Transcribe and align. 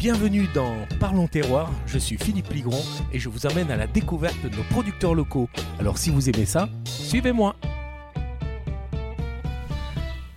Bienvenue 0.00 0.48
dans 0.54 0.76
Parlons 0.98 1.26
Terroir, 1.26 1.70
je 1.84 1.98
suis 1.98 2.16
Philippe 2.16 2.50
Ligron 2.54 2.80
et 3.12 3.18
je 3.18 3.28
vous 3.28 3.46
amène 3.46 3.70
à 3.70 3.76
la 3.76 3.86
découverte 3.86 4.42
de 4.42 4.48
nos 4.48 4.62
producteurs 4.70 5.14
locaux. 5.14 5.50
Alors 5.78 5.98
si 5.98 6.08
vous 6.08 6.30
aimez 6.30 6.46
ça, 6.46 6.70
suivez-moi. 6.86 7.54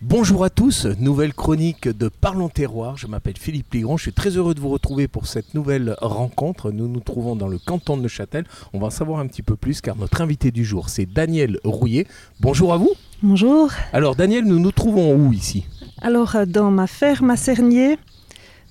Bonjour 0.02 0.44
à 0.44 0.50
tous, 0.50 0.86
nouvelle 1.00 1.34
chronique 1.34 1.88
de 1.88 2.10
Parlons 2.10 2.50
Terroir. 2.50 2.98
Je 2.98 3.08
m'appelle 3.08 3.38
Philippe 3.38 3.74
Ligron. 3.74 3.96
Je 3.96 4.02
suis 4.02 4.12
très 4.12 4.32
heureux 4.32 4.54
de 4.54 4.60
vous 4.60 4.68
retrouver 4.68 5.08
pour 5.08 5.28
cette 5.28 5.54
nouvelle 5.54 5.96
rencontre. 6.02 6.72
Nous 6.72 6.90
nous 6.90 7.00
trouvons 7.00 7.38
dans 7.38 7.48
le 7.48 7.58
canton 7.58 7.96
de 7.96 8.02
Neuchâtel. 8.02 8.44
On 8.74 8.80
va 8.80 8.88
en 8.88 8.90
savoir 8.90 9.22
un 9.22 9.28
petit 9.28 9.44
peu 9.44 9.56
plus 9.56 9.80
car 9.80 9.96
notre 9.96 10.20
invité 10.20 10.52
du 10.52 10.66
jour, 10.66 10.90
c'est 10.90 11.06
Daniel 11.06 11.58
Rouillet. 11.64 12.06
Bonjour 12.42 12.74
à 12.74 12.78
vous. 12.78 12.92
Bonjour. 13.22 13.72
Alors 13.94 14.18
Daniel, 14.18 14.44
nous 14.44 14.60
nous 14.60 14.74
trouvons 14.74 15.16
où 15.16 15.32
ici? 15.32 15.66
Alors 16.02 16.36
euh, 16.36 16.46
dans 16.46 16.70
ma 16.70 16.88
ferme 16.88 17.30
à 17.30 17.38
Cernier, 17.38 17.98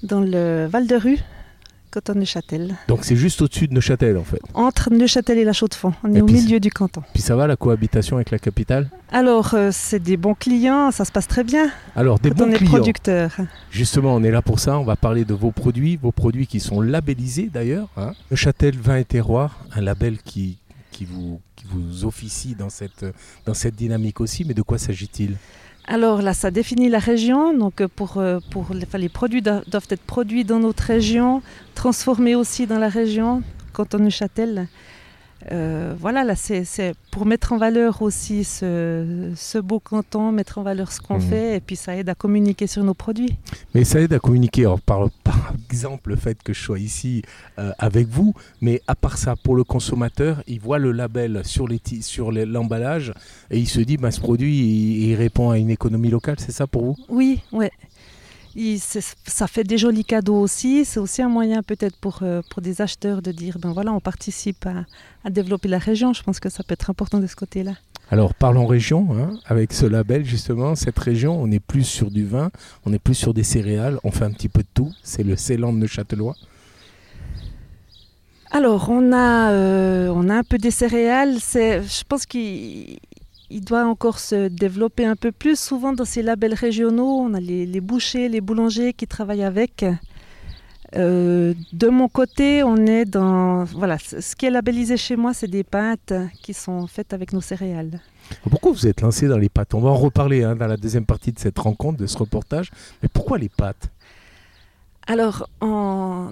dans 0.03 0.21
le 0.21 0.67
Val 0.67 0.87
de 0.87 0.97
Rue, 0.97 1.19
canton 1.91 2.15
de 2.15 2.21
Neuchâtel. 2.21 2.75
Donc 2.89 3.05
c'est 3.05 3.17
juste 3.17 3.43
au-dessus 3.43 3.69
de 3.69 3.75
Neuchâtel 3.75 4.17
en 4.17 4.25
fait. 4.25 4.41
Entre 4.55 4.91
Neuchâtel 4.91 5.39
et 5.39 5.45
la 5.45 5.53
Chaux-de-Fonds. 5.53 5.93
On 6.03 6.15
Et 6.15 6.19
est 6.19 6.21
au 6.23 6.27
milieu 6.27 6.59
du 6.59 6.71
canton. 6.71 7.03
Puis 7.13 7.23
ça 7.23 7.37
va 7.37 7.47
la 7.47 7.57
cohabitation 7.57 8.17
avec 8.17 8.31
la 8.31 8.39
capitale? 8.39 8.89
Alors 9.11 9.53
euh, 9.55 9.69
c'est 9.73 9.99
des 10.01 10.17
bons 10.17 10.35
clients, 10.35 10.91
ça 10.91 11.05
se 11.05 11.13
passe 11.13 11.29
très 11.29 11.45
bien 11.45 11.71
Alors 11.95 12.19
des 12.19 12.31
bons 12.31 12.45
on 12.45 12.51
est 12.51 12.55
clients. 12.57 12.71
producteur. 12.73 13.37
Justement, 13.71 14.15
on 14.15 14.23
est 14.23 14.31
là 14.31 14.41
pour 14.43 14.59
ça. 14.59 14.79
On 14.79 14.85
va 14.85 14.97
parler 14.97 15.25
de 15.25 15.35
vos 15.35 15.51
produits, 15.51 15.97
vos 15.97 16.13
produits 16.13 16.47
qui 16.47 16.61
sont 16.61 16.81
labellisés 16.81 17.51
d'ailleurs. 17.53 17.89
Hein. 17.97 18.13
Neuchâtel 18.31 18.77
Vin 18.79 18.97
et 18.97 19.05
Terroir, 19.05 19.65
un 19.75 19.83
label 19.83 20.17
qui, 20.25 20.57
qui, 20.93 21.05
vous, 21.05 21.41
qui 21.57 21.67
vous 21.69 22.05
officie 22.07 22.55
dans 22.55 22.71
cette, 22.71 23.05
dans 23.45 23.55
cette 23.55 23.77
dynamique 23.77 24.21
aussi. 24.21 24.45
Mais 24.47 24.55
de 24.55 24.63
quoi 24.63 24.79
s'agit-il? 24.79 25.37
Alors 25.85 26.23
là, 26.23 26.33
ça 26.33 26.51
définit 26.51 26.89
la 26.89 26.99
région. 26.99 27.57
Donc 27.57 27.81
euh, 27.81 27.89
pour, 27.89 28.19
euh, 28.19 28.39
pour 28.51 28.69
les, 28.73 29.09
produits 29.09 29.43
do- 29.43 29.61
doivent 29.67 29.89
être 29.91 30.03
produits 30.03 30.45
dans 30.45 30.59
notre 30.61 30.85
région, 30.85 31.43
transformés 31.75 32.35
aussi 32.35 32.67
dans 32.67 32.79
la 32.79 32.89
région, 32.89 33.43
canton 33.73 33.99
Neuchâtel. 33.99 34.69
Euh, 35.51 35.95
voilà, 35.99 36.23
là, 36.25 36.37
c'est 36.37 36.65
pour 37.11 37.27
mettre 37.27 37.53
en 37.53 37.59
valeur 37.59 38.01
aussi 38.03 38.45
ce, 38.45 39.33
ce 39.35 39.59
beau 39.59 39.81
canton, 39.81 40.31
mettre 40.33 40.59
en 40.59 40.63
valeur 40.63 40.93
ce 40.93 41.01
qu'on 41.01 41.17
Mhm. 41.17 41.21
fait, 41.21 41.57
et 41.57 41.61
puis 41.61 41.75
ça 41.77 41.97
aide 41.97 42.09
à 42.09 42.15
communiquer 42.15 42.67
sur 42.67 42.85
nos 42.85 42.95
produits. 42.95 43.37
Mais 43.75 43.85
ça 43.85 44.01
aide 44.01 44.13
à 44.13 44.19
communiquer. 44.19 44.63
Alors, 44.63 44.81
par, 44.81 45.09
par 45.25 45.53
exemple, 45.71 46.11
le 46.11 46.17
fait 46.17 46.41
que 46.43 46.53
je 46.53 46.61
sois 46.63 46.79
ici 46.79 47.23
euh, 47.59 47.73
avec 47.79 48.07
vous, 48.09 48.35
mais 48.61 48.81
à 48.87 48.95
part 48.95 49.19
ça, 49.19 49.35
pour 49.43 49.57
le 49.57 49.65
consommateur, 49.65 50.43
il 50.47 50.61
voit 50.61 50.79
le 50.79 50.93
label 50.93 51.43
sur 51.45 51.67
ti- 51.83 52.03
sur 52.03 52.31
l'emballage 52.33 53.13
et 53.51 53.59
il 53.59 53.69
se 53.69 53.81
dit, 53.81 53.97
bah, 53.97 54.11
ce 54.11 54.21
produit, 54.21 54.57
il, 54.59 55.11
il 55.11 55.15
répond 55.17 55.51
à 55.51 55.59
une 55.59 55.71
économie 55.71 56.09
locale. 56.11 56.37
C'est 56.39 56.53
ça 56.53 56.67
pour 56.67 56.85
vous? 56.85 56.97
Oui, 57.09 57.41
ouais. 57.53 57.71
Ça 58.55 59.47
fait 59.47 59.65
des 59.65 59.79
jolis 59.79 60.05
cadeaux 60.05 60.41
aussi. 60.41 60.85
C'est 60.85 61.01
aussi 61.01 61.23
un 61.23 61.29
moyen 61.29 61.63
peut-être 61.63 61.97
pour, 61.97 62.21
euh, 62.23 62.43
pour 62.51 62.63
des 62.63 62.81
acheteurs 62.81 63.23
de 63.23 63.33
dire, 63.33 63.59
ben 63.59 63.73
voilà, 63.73 63.93
on 63.93 64.01
participe 64.01 64.67
à, 64.67 64.85
à 65.25 65.31
développer 65.31 65.69
la 65.69 65.79
région. 65.79 66.13
Je 66.13 66.23
pense 66.23 66.41
que 66.41 66.51
ça 66.51 66.63
peut 66.63 66.75
être 66.75 66.91
important 66.91 67.19
de 67.19 67.27
ce 67.27 67.37
côté-là. 67.37 67.73
Alors 68.11 68.35
parlons 68.35 68.67
région, 68.67 69.09
hein, 69.17 69.39
avec 69.47 69.73
ce 69.73 69.87
label 69.87 70.25
justement, 70.25 70.75
cette 70.75 70.99
région, 70.99 71.41
on 71.41 71.51
est 71.51 71.61
plus 71.61 71.85
sur 71.85 72.11
du 72.11 72.27
vin, 72.27 72.51
on 72.85 72.93
est 72.93 72.99
plus 72.99 73.15
sur 73.15 73.33
des 73.33 73.45
céréales, 73.45 73.99
on 74.05 74.11
fait 74.11 74.25
un 74.25 74.33
petit 74.33 74.51
peu 74.51 74.61
de 74.61 74.69
tout, 74.75 74.93
c'est 75.03 75.23
le 75.23 75.35
Ceylan 75.35 75.73
de 75.73 75.79
Neuchâtelois. 75.79 76.35
Alors, 78.51 78.91
on 78.91 79.13
a, 79.15 79.51
euh, 79.53 80.13
on 80.15 80.29
a 80.29 80.35
un 80.35 80.43
peu 80.43 80.59
des 80.59 80.71
céréales. 80.71 81.39
Je 81.39 82.03
pense 82.07 82.27
qu'il 82.27 82.99
il 83.53 83.65
doit 83.65 83.85
encore 83.85 84.19
se 84.19 84.49
développer 84.49 85.05
un 85.05 85.17
peu 85.17 85.31
plus. 85.31 85.59
Souvent, 85.59 85.93
dans 85.93 86.05
ces 86.05 86.23
labels 86.23 86.55
régionaux, 86.55 87.21
on 87.21 87.35
a 87.35 87.41
les, 87.41 87.67
les 87.67 87.81
bouchers, 87.81 88.29
les 88.29 88.41
boulangers 88.41 88.93
qui 88.93 89.07
travaillent 89.07 89.45
avec. 89.45 89.85
Euh, 90.95 91.55
de 91.73 91.89
mon 91.89 92.09
côté, 92.09 92.63
on 92.63 92.77
est 92.87 93.05
dans... 93.05 93.65
Voilà, 93.65 93.97
ce 93.99 94.35
qui 94.37 94.47
est 94.47 94.51
labellisé 94.51 94.97
chez 94.97 95.17
moi, 95.17 95.33
c'est 95.33 95.49
des 95.49 95.65
pâtes 95.65 96.13
qui 96.43 96.53
sont 96.55 96.87
faites 96.87 97.13
avec 97.13 97.33
nos 97.33 97.41
céréales. 97.41 98.01
Pourquoi 98.51 98.73
vous 98.73 98.87
êtes 98.87 99.01
lancé 99.01 99.29
dans 99.29 99.39
les 99.39 99.49
pâtes? 99.49 99.75
On 99.75 99.81
va 99.81 99.91
en 99.91 99.97
reparler 99.97 100.43
hein, 100.45 100.55
dans 100.57 100.67
la 100.67 100.77
deuxième 100.77 101.07
partie 101.07 101.33
de 101.33 101.39
cette 101.39 101.59
rencontre, 101.59 101.99
de 101.99 102.07
ce 102.07 102.19
reportage, 102.19 102.71
mais 103.03 103.09
pourquoi 103.09 103.39
les 103.39 103.49
pâtes? 103.49 103.91
Alors, 105.07 105.49
en 105.61 106.31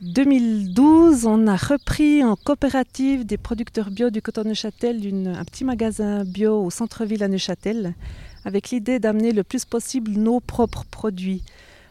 2012, 0.00 1.26
on 1.26 1.48
a 1.48 1.56
repris 1.56 2.22
en 2.22 2.36
coopérative 2.36 3.26
des 3.26 3.36
producteurs 3.36 3.90
bio 3.90 4.10
du 4.10 4.22
canton 4.22 4.42
de 4.42 4.48
Neuchâtel 4.50 5.04
une- 5.04 5.28
un 5.28 5.44
petit 5.44 5.64
magasin 5.64 6.24
bio 6.24 6.62
au 6.62 6.70
centre-ville 6.70 7.24
à 7.24 7.28
Neuchâtel, 7.28 7.94
avec 8.44 8.70
l'idée 8.70 9.00
d'amener 9.00 9.32
le 9.32 9.42
plus 9.42 9.64
possible 9.64 10.12
nos 10.12 10.38
propres 10.38 10.84
produits. 10.88 11.42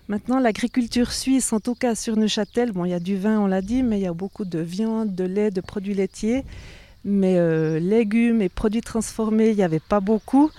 Maintenant, 0.08 0.40
l'agriculture 0.40 1.12
suisse, 1.12 1.52
en 1.52 1.60
tout 1.60 1.76
cas 1.76 1.96
sur 1.96 2.16
Neuchâtel, 2.16 2.72
il 2.86 2.90
y 2.90 2.94
a 2.94 3.00
du 3.02 3.18
vin, 3.18 3.42
on 3.42 3.48
l'a 3.48 3.62
dit, 3.62 3.84
mais 3.84 4.00
il 4.00 4.04
y 4.04 4.08
a 4.08 4.14
beaucoup 4.14 4.46
de 4.46 4.60
viande, 4.60 5.14
de 5.14 5.26
lait, 5.26 5.52
de 5.52 5.60
produits 5.60 5.94
laitiers. 5.94 6.46
Mais 7.04 7.38
euh, 7.38 7.78
légumes 7.80 8.42
et 8.42 8.48
produits 8.50 8.82
transformés, 8.82 9.50
il 9.50 9.56
n'y 9.58 9.64
avait 9.64 9.82
pas 9.82 10.00
beaucoup. 10.00 10.50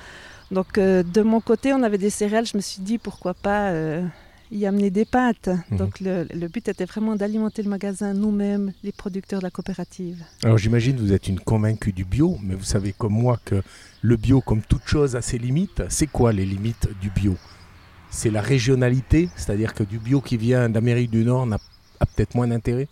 Donc, 0.50 0.76
euh, 0.76 1.02
de 1.02 1.22
mon 1.22 1.40
côté, 1.40 1.72
on 1.72 1.82
avait 1.82 1.98
des 1.98 2.10
céréales. 2.10 2.46
Je 2.46 2.56
me 2.58 2.62
suis 2.62 2.82
dit, 2.82 2.98
pourquoi 2.98 3.32
pas 3.32 3.70
euh, 3.70 4.02
y 4.50 4.66
amener 4.66 4.90
des 4.90 5.04
pâtes. 5.04 5.50
Mhm. 5.70 5.78
Donc 5.78 6.00
le, 6.00 6.26
le 6.32 6.48
but 6.48 6.68
était 6.68 6.84
vraiment 6.84 7.16
d'alimenter 7.16 7.62
le 7.62 7.70
magasin 7.70 8.14
nous-mêmes, 8.14 8.72
les 8.82 8.92
producteurs 8.92 9.40
de 9.40 9.44
la 9.44 9.50
coopérative. 9.50 10.22
Alors 10.44 10.58
j'imagine 10.58 10.96
que 10.96 11.00
vous 11.00 11.12
êtes 11.12 11.28
une 11.28 11.40
convaincue 11.40 11.92
du 11.92 12.04
bio, 12.04 12.38
mais 12.42 12.54
vous 12.54 12.64
savez 12.64 12.92
comme 12.92 13.14
moi 13.14 13.38
que 13.44 13.62
le 14.02 14.16
bio, 14.16 14.40
comme 14.40 14.62
toute 14.62 14.86
chose, 14.86 15.16
a 15.16 15.22
ses 15.22 15.38
limites. 15.38 15.82
C'est 15.88 16.06
quoi 16.06 16.32
les 16.32 16.46
limites 16.46 16.88
du 17.00 17.10
bio? 17.10 17.36
C'est 18.10 18.30
la 18.30 18.40
régionalité, 18.40 19.28
c'est-à-dire 19.36 19.74
que 19.74 19.82
du 19.82 19.98
bio 19.98 20.20
qui 20.20 20.36
vient 20.36 20.68
d'Amérique 20.68 21.10
du 21.10 21.24
Nord 21.24 21.46
n'a 21.46 21.58
a 22.00 22.06
peut-être 22.06 22.34
moins 22.34 22.48
d'intérêt? 22.48 22.88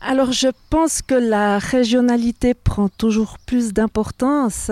Alors 0.00 0.32
je 0.32 0.48
pense 0.68 1.00
que 1.00 1.14
la 1.14 1.58
régionalité 1.58 2.54
prend 2.54 2.88
toujours 2.88 3.38
plus 3.38 3.72
d'importance. 3.72 4.70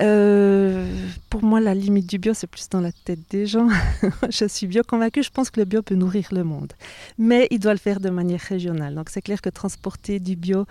Euh, 0.00 0.86
pour 1.30 1.42
moi, 1.42 1.60
la 1.60 1.74
limite 1.74 2.06
du 2.06 2.18
bio, 2.18 2.34
c'est 2.34 2.46
plus 2.46 2.68
dans 2.68 2.80
la 2.80 2.92
tête 2.92 3.20
des 3.30 3.46
gens. 3.46 3.68
je 4.30 4.46
suis 4.46 4.66
bio 4.66 4.82
convaincue, 4.86 5.22
je 5.22 5.30
pense 5.30 5.50
que 5.50 5.60
le 5.60 5.64
bio 5.64 5.82
peut 5.82 5.94
nourrir 5.94 6.28
le 6.32 6.44
monde. 6.44 6.72
Mais 7.18 7.46
il 7.50 7.58
doit 7.58 7.72
le 7.72 7.78
faire 7.78 8.00
de 8.00 8.10
manière 8.10 8.40
régionale. 8.40 8.94
Donc 8.94 9.10
c'est 9.10 9.22
clair 9.22 9.40
que 9.40 9.48
transporter 9.48 10.20
du 10.20 10.36
bio, 10.36 10.66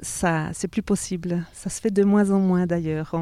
ça, 0.00 0.50
c'est 0.52 0.68
plus 0.68 0.82
possible. 0.82 1.44
Ça 1.52 1.70
se 1.70 1.80
fait 1.80 1.90
de 1.90 2.04
moins 2.04 2.30
en 2.30 2.38
moins 2.38 2.66
d'ailleurs. 2.66 3.14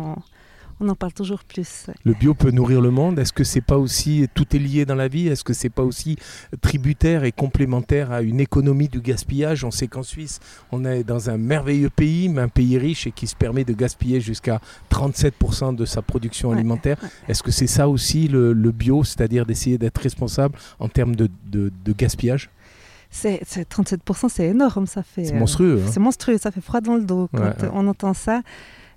On 0.80 0.88
en 0.90 0.94
parle 0.94 1.12
toujours 1.14 1.42
plus. 1.44 1.86
Le 2.04 2.12
bio 2.12 2.34
peut 2.34 2.50
nourrir 2.50 2.80
le 2.82 2.90
monde. 2.90 3.18
Est-ce 3.18 3.32
que 3.32 3.44
c'est 3.44 3.60
pas 3.62 3.78
aussi 3.78 4.26
tout 4.34 4.54
est 4.54 4.58
lié 4.58 4.84
dans 4.84 4.94
la 4.94 5.08
vie? 5.08 5.28
Est-ce 5.28 5.42
que 5.44 5.54
c'est 5.54 5.70
pas 5.70 5.82
aussi 5.82 6.16
tributaire 6.60 7.24
et 7.24 7.32
complémentaire 7.32 8.12
à 8.12 8.20
une 8.22 8.40
économie 8.40 8.88
du 8.88 9.00
gaspillage? 9.00 9.64
On 9.64 9.70
sait 9.70 9.86
qu'en 9.86 10.02
Suisse, 10.02 10.38
on 10.72 10.84
est 10.84 11.02
dans 11.02 11.30
un 11.30 11.38
merveilleux 11.38 11.88
pays, 11.90 12.28
mais 12.28 12.42
un 12.42 12.48
pays 12.48 12.76
riche 12.78 13.06
et 13.06 13.12
qui 13.12 13.26
se 13.26 13.34
permet 13.36 13.64
de 13.64 13.72
gaspiller 13.72 14.20
jusqu'à 14.20 14.60
37% 14.90 15.74
de 15.74 15.84
sa 15.84 16.02
production 16.02 16.50
Ouais, 16.50 16.56
alimentaire. 16.56 16.98
ouais. 17.02 17.08
Est-ce 17.28 17.42
que 17.42 17.50
c'est 17.50 17.66
ça 17.66 17.88
aussi 17.88 18.28
le, 18.28 18.52
le 18.52 18.70
bio, 18.72 19.04
c'est-à-dire 19.04 19.46
d'essayer 19.46 19.78
d'être 19.78 19.98
responsable 20.02 20.58
en 20.78 20.88
termes 20.88 21.16
de, 21.16 21.28
de- 21.46 21.72
de 21.84 21.92
gaspillage? 21.92 22.50
C'est, 23.10 23.40
c'est 23.46 23.66
37%, 23.70 24.28
c'est 24.28 24.46
énorme, 24.48 24.86
ça 24.86 25.02
fait. 25.02 25.26
C'est 25.26 25.34
euh, 25.34 25.38
monstrueux. 25.38 25.80
hein 25.82 25.90
C'est 25.90 26.00
monstrueux, 26.00 26.38
ça 26.38 26.50
fait 26.50 26.60
froid 26.60 26.80
dans 26.80 26.96
le 26.96 27.04
dos 27.04 27.28
quand 27.32 27.42
euh, 27.62 27.70
on 27.72 27.86
entend 27.86 28.12
ça. 28.14 28.42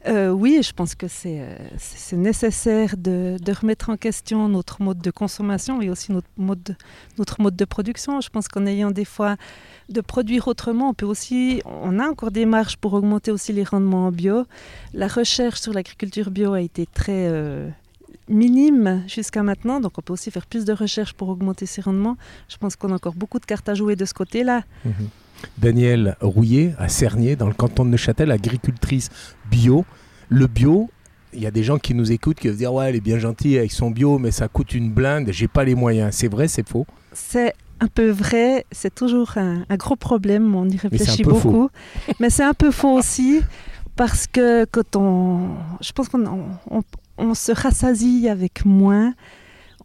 Euh, 0.07 0.29
oui, 0.29 0.61
je 0.63 0.71
pense 0.71 0.95
que 0.95 1.07
c'est, 1.09 1.41
euh, 1.41 2.15
nécessaire 2.17 2.95
de, 2.97 3.37
de 3.43 3.51
remettre 3.51 3.89
en 3.89 3.97
question 3.97 4.47
notre 4.47 4.81
mode 4.81 4.99
de 5.01 5.11
consommation 5.11 5.81
et 5.81 5.89
aussi 5.89 6.13
notre 6.13 6.27
mode, 6.37 6.63
de- 6.63 6.75
notre 7.17 7.41
mode 7.41 7.55
de 7.57 7.65
production. 7.65 8.21
Je 8.21 8.29
pense 8.29 8.47
qu'en 8.47 8.65
ayant 8.65 8.91
des 8.91 9.03
fois 9.03 9.35
de 9.89 9.99
produire 10.01 10.47
autrement, 10.47 10.89
on 10.89 10.93
peut 10.93 11.05
aussi, 11.05 11.61
on 11.65 11.99
a 11.99 12.07
encore 12.07 12.31
des 12.31 12.45
marges 12.45 12.77
pour 12.77 12.93
augmenter 12.93 13.31
aussi 13.31 13.51
les 13.51 13.63
rendements 13.65 14.07
en 14.07 14.11
bio. 14.11 14.45
La 14.93 15.07
recherche 15.07 15.59
sur 15.59 15.73
l'agriculture 15.73 16.31
bio 16.31 16.53
a 16.53 16.61
été 16.61 16.85
très 16.85 17.27
euh, 17.27 17.67
minime 18.29 19.03
jusqu'à 19.07 19.43
maintenant, 19.43 19.79
donc 19.81 19.97
on 19.97 20.01
peut 20.01 20.13
aussi 20.13 20.31
faire 20.31 20.45
plus 20.45 20.63
de 20.63 20.71
recherches 20.73 21.13
pour 21.13 21.27
augmenter 21.29 21.65
ces 21.65 21.81
rendements. 21.81 22.15
Je 22.47 22.57
pense 22.57 22.75
qu'on 22.75 22.91
a 22.91 22.95
encore 22.95 23.15
beaucoup 23.15 23.39
de 23.39 23.45
cartes 23.45 23.67
à 23.67 23.73
jouer 23.73 23.95
de 23.95 24.05
ce 24.05 24.13
côté-là. 24.13 24.63
Mhm. 24.85 24.93
Daniel 25.57 26.15
Rouillet 26.21 26.73
à 26.77 26.87
Cernier, 26.89 27.35
dans 27.35 27.47
le 27.47 27.53
canton 27.53 27.85
de 27.85 27.89
Neuchâtel, 27.91 28.31
agricultrice 28.31 29.09
bio. 29.49 29.85
Le 30.29 30.47
bio, 30.47 30.89
il 31.33 31.41
y 31.41 31.47
a 31.47 31.51
des 31.51 31.63
gens 31.63 31.77
qui 31.77 31.93
nous 31.93 32.11
écoutent 32.11 32.39
qui 32.39 32.47
vont 32.47 32.53
se 32.53 32.57
dire 32.59 32.73
Ouais, 32.73 32.89
elle 32.89 32.95
est 32.95 33.01
bien 33.01 33.19
gentille 33.19 33.57
avec 33.57 33.71
son 33.71 33.91
bio, 33.91 34.19
mais 34.19 34.31
ça 34.31 34.47
coûte 34.47 34.73
une 34.73 34.91
blinde, 34.91 35.29
j'ai 35.31 35.47
pas 35.47 35.63
les 35.63 35.75
moyens. 35.75 36.13
C'est 36.15 36.27
vrai, 36.27 36.47
c'est 36.47 36.67
faux? 36.67 36.85
C'est 37.13 37.53
un 37.79 37.87
peu 37.87 38.09
vrai, 38.09 38.65
c'est 38.71 38.93
toujours 38.93 39.37
un, 39.37 39.63
un 39.69 39.75
gros 39.77 39.95
problème, 39.95 40.53
on 40.55 40.67
y 40.67 40.75
réfléchit 40.77 41.23
faux. 41.23 41.31
beaucoup. 41.31 41.69
Mais 42.19 42.29
c'est 42.29 42.43
un 42.43 42.53
peu 42.53 42.71
faux 42.71 42.91
aussi, 42.97 43.41
parce 43.95 44.27
que 44.27 44.65
quand 44.65 44.95
on. 44.95 45.49
Je 45.81 45.91
pense 45.93 46.09
qu'on 46.09 46.25
on, 46.25 46.45
on- 46.69 46.83
on 47.21 47.33
se 47.33 47.51
rassasie 47.51 48.29
avec 48.29 48.63
moins, 48.65 49.13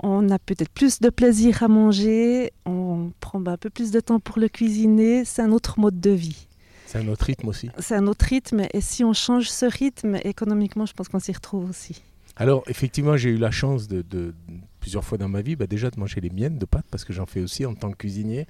on 0.01 0.29
a 0.31 0.39
peut-être 0.39 0.71
plus 0.71 1.01
de 1.01 1.11
plaisir 1.11 1.63
à 1.63 1.69
manger, 1.69 2.53
on 2.67 3.13
prend 3.21 3.45
un 3.47 3.57
peu 3.57 3.71
plus 3.71 3.91
de 3.91 4.01
temps 4.01 4.21
pour 4.21 4.39
le 4.39 4.49
cuisiner, 4.49 5.25
c'est 5.25 5.43
un 5.43 5.53
autre 5.53 5.79
mode 5.79 6.01
de 6.01 6.11
vie. 6.11 6.47
C'est 6.87 6.99
un 6.99 7.09
autre 7.09 7.27
rythme 7.27 7.49
aussi. 7.49 7.71
C'est 7.79 7.97
un 7.97 8.07
autre 8.07 8.27
rythme, 8.27 8.67
et 8.73 8.81
si 8.81 9.05
on 9.05 9.13
change 9.13 9.51
ce 9.51 9.67
rythme, 9.67 10.17
économiquement, 10.23 10.87
je 10.87 10.93
pense 10.93 11.09
qu'on 11.09 11.19
s'y 11.19 11.33
retrouve 11.33 11.69
aussi. 11.69 12.03
Alors, 12.37 12.65
effectivement, 12.67 13.17
j'ai 13.17 13.31
eu 13.31 13.37
la 13.37 13.53
chance 13.53 13.87
de, 13.87 14.35
plusieurs 14.81 15.05
fois 15.05 15.19
dans 15.19 15.29
ma 15.29 15.41
vie, 15.41 15.57
bah, 15.57 15.67
déjà 15.67 15.91
de 15.91 15.99
manger 15.99 16.21
les 16.21 16.31
miennes 16.31 16.59
de 16.59 16.67
pâtes, 16.67 16.87
parce 16.91 17.05
que 17.05 17.13
j'en 17.13 17.27
fais 17.27 17.41
aussi 17.41 17.65
en 17.65 17.75
tant 17.75 17.91
que 17.91 17.97
cuisinier. 17.97 18.47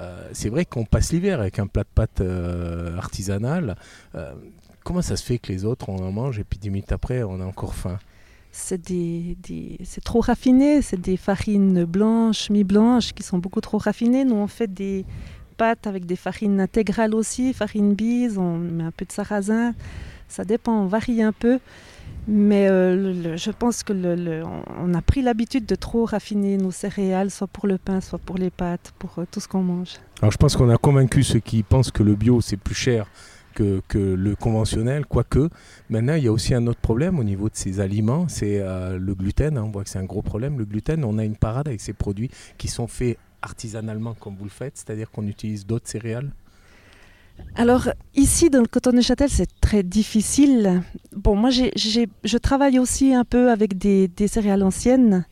Euh, 0.00 0.28
c'est 0.32 0.48
vrai 0.48 0.64
qu'on 0.64 0.84
passe 0.84 1.12
l'hiver 1.12 1.40
avec 1.40 1.58
un 1.58 1.66
plat 1.66 1.84
de 1.84 1.88
pâtes 1.94 2.22
euh, 2.22 2.96
artisanal. 2.96 3.76
Euh, 4.14 4.34
comment 4.84 5.02
ça 5.02 5.16
se 5.16 5.24
fait 5.24 5.38
que 5.38 5.52
les 5.52 5.64
autres, 5.64 5.88
on 5.90 5.98
en 5.98 6.12
mange 6.12 6.38
et 6.38 6.44
puis 6.44 6.58
dix 6.58 6.70
minutes 6.70 6.92
après, 6.92 7.22
on 7.22 7.40
a 7.40 7.44
encore 7.44 7.74
faim? 7.74 7.98
C'est 8.56 8.80
des, 8.80 9.36
trop 10.02 10.20
raffiné, 10.20 10.80
c'est 10.80 11.00
des 11.00 11.18
farines 11.18 11.84
blanches, 11.84 12.48
mi-blanches 12.48 13.12
qui 13.12 13.22
sont 13.22 13.38
beaucoup 13.38 13.60
trop 13.60 13.76
raffinées. 13.76 14.24
Nous, 14.24 14.34
on 14.34 14.46
fait 14.46 14.72
des 14.72 15.04
pâtes 15.58 15.86
avec 15.86 16.06
des 16.06 16.16
farines 16.16 16.60
intégrales 16.60 17.14
aussi, 17.14 17.52
farine 17.52 17.94
bise, 17.94 18.38
on 18.38 18.56
met 18.56 18.84
un 18.84 18.90
peu 18.90 19.04
de 19.04 19.12
sarrasin. 19.12 19.74
Ça 20.28 20.44
dépend, 20.44 20.72
on 20.72 20.86
varie 20.86 21.22
un 21.22 21.32
peu. 21.32 21.60
Mais 22.26 22.68
euh, 22.68 23.36
je 23.36 23.50
pense 23.50 23.82
que 23.82 23.92
le, 23.92 24.42
on 24.80 24.94
a 24.94 25.02
pris 25.02 25.22
l'habitude 25.22 25.66
de 25.66 25.74
trop 25.74 26.06
raffiner 26.06 26.56
nos 26.56 26.72
céréales, 26.72 27.30
soit 27.30 27.46
pour 27.46 27.66
le 27.68 27.78
pain, 27.78 28.00
soit 28.00 28.18
pour 28.18 28.36
les 28.36 28.50
pâtes, 28.50 28.92
pour 28.98 29.18
euh, 29.18 29.26
tout 29.30 29.38
ce 29.38 29.46
qu'on 29.46 29.62
mange. 29.62 29.94
Alors 30.22 30.32
je 30.32 30.38
pense 30.38 30.56
qu'on 30.56 30.70
a 30.70 30.78
convaincu 30.78 31.22
ceux 31.22 31.38
qui 31.38 31.62
pensent 31.62 31.92
que 31.92 32.02
le 32.02 32.14
bio 32.14 32.40
c'est 32.40 32.56
plus 32.56 32.74
cher 32.74 33.06
que, 33.56 33.82
le 33.98 34.36
conventionnel, 34.36 35.06
quoique. 35.06 35.48
Maintenant, 35.90 36.14
il 36.14 36.24
y 36.24 36.28
a 36.28 36.32
aussi 36.32 36.54
un 36.54 36.66
autre 36.66 36.80
problème 36.80 37.18
au 37.18 37.24
niveau 37.24 37.48
de 37.48 37.56
ces 37.56 37.80
aliments, 37.80 38.28
c'est 38.28 38.60
euh, 38.60 38.98
le 38.98 39.14
gluten. 39.14 39.56
Hein. 39.56 39.64
on 39.64 39.70
voit 39.70 39.84
que 39.84 39.90
c'est 39.90 39.98
un 39.98 40.04
gros 40.04 40.22
problème. 40.22 40.58
Le 40.58 40.64
gluten, 40.64 41.04
on 41.04 41.18
a 41.18 41.24
une 41.24 41.36
parade 41.36 41.68
avec 41.68 41.80
ces 41.80 41.92
produits 41.92 42.30
qui 42.58 42.68
sont 42.68 42.86
faits 42.86 43.18
artisanalement 43.42 44.14
comme 44.14 44.36
vous 44.36 44.44
le 44.44 44.50
faites, 44.50 44.76
c'est-à-dire 44.76 45.10
qu'on 45.10 45.26
utilise 45.26 45.66
d'autres 45.66 45.88
céréales 45.88 46.30
alors 47.54 47.88
ici 48.14 48.50
dans 48.50 48.60
le 48.60 48.66
coton 48.66 48.92
de 48.92 49.00
Châtel 49.00 49.28
c'est 49.30 49.60
très 49.60 49.82
difficile. 49.82 50.82
Bon 51.14 51.36
moi 51.36 51.50
je 51.50 52.36
travaille 52.38 52.78
aussi 52.78 53.14
un 53.14 53.24
peu 53.24 53.50
avec 53.50 53.76
des, 53.76 54.10
céréales 54.26 54.62
anciennes, 54.62 55.26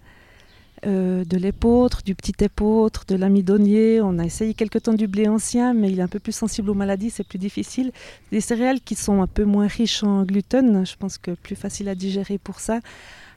euh, 0.86 1.24
de 1.24 1.36
l'épeautre, 1.36 2.02
du 2.04 2.14
petit 2.14 2.44
épeautre, 2.44 3.04
de 3.06 3.16
l'amidonnier. 3.16 4.00
On 4.00 4.18
a 4.18 4.24
essayé 4.24 4.54
quelque 4.54 4.78
temps 4.78 4.94
du 4.94 5.06
blé 5.06 5.28
ancien 5.28 5.74
mais 5.74 5.90
il 5.90 6.00
est 6.00 6.02
un 6.02 6.08
peu 6.08 6.18
plus 6.18 6.32
sensible 6.32 6.70
aux 6.70 6.74
maladies, 6.74 7.10
c'est 7.10 7.26
plus 7.26 7.38
difficile. 7.38 7.92
Des 8.32 8.40
céréales 8.40 8.80
qui 8.80 8.94
sont 8.94 9.22
un 9.22 9.26
peu 9.26 9.44
moins 9.44 9.66
riches 9.66 10.02
en 10.02 10.24
gluten, 10.24 10.84
je 10.86 10.96
pense 10.96 11.18
que 11.18 11.32
plus 11.32 11.56
facile 11.56 11.88
à 11.88 11.94
digérer 11.94 12.38
pour 12.38 12.60
ça. 12.60 12.80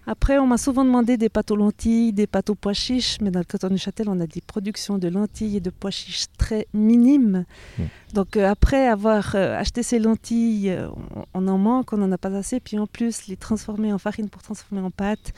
Après, 0.10 0.40
on 0.40 0.48
m'a 0.48 0.58
souvent 0.58 0.86
demandé 0.86 1.18
des 1.18 1.28
pâtes 1.28 1.52
aux 1.52 1.58
lentilles, 1.58 2.14
des 2.14 2.28
pâtes 2.28 2.50
aux 2.50 2.56
pois 2.56 2.72
chiches, 2.72 3.18
mais 3.20 3.30
dans 3.30 3.40
le 3.40 3.46
canton 3.46 3.68
du 3.68 3.78
Châtel, 3.78 4.08
on 4.08 4.20
a 4.22 4.26
des 4.26 4.40
productions 4.40 4.98
de 4.98 5.10
lentilles 5.10 5.58
et 5.58 5.60
de 5.60 5.70
pois 5.70 5.92
chiches 5.92 6.28
très 6.38 6.66
minimes. 6.74 7.44
Hmm. 7.78 7.84
Donc 8.14 8.38
euh, 8.38 8.50
après 8.50 8.88
avoir 8.88 9.36
euh, 9.36 9.60
acheté 9.60 9.84
ces 9.84 10.00
lentilles, 10.00 10.70
euh, 10.70 10.88
on, 11.34 11.46
on, 11.46 11.48
en 11.50 11.58
manque, 11.58 11.92
on 11.92 11.98
n'en 11.98 12.12
a 12.14 12.18
pas 12.18 12.34
assez. 12.34 12.62
Puis 12.62 12.80
en 12.80 12.88
plus, 12.88 13.28
les 13.28 13.36
transformer 13.36 13.92
en 13.92 13.98
farine 13.98 14.30
pour 14.30 14.42
transformer 14.42 14.82
en 14.82 14.92
pâte, 14.92 15.34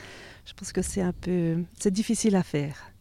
je 0.46 0.54
pense 0.54 0.72
que 0.72 0.84
c'est 0.84 1.02
un 1.02 1.14
peu, 1.14 1.58
c'est 1.80 1.92
difficile 1.92 2.36
à 2.36 2.44
faire. 2.44 2.92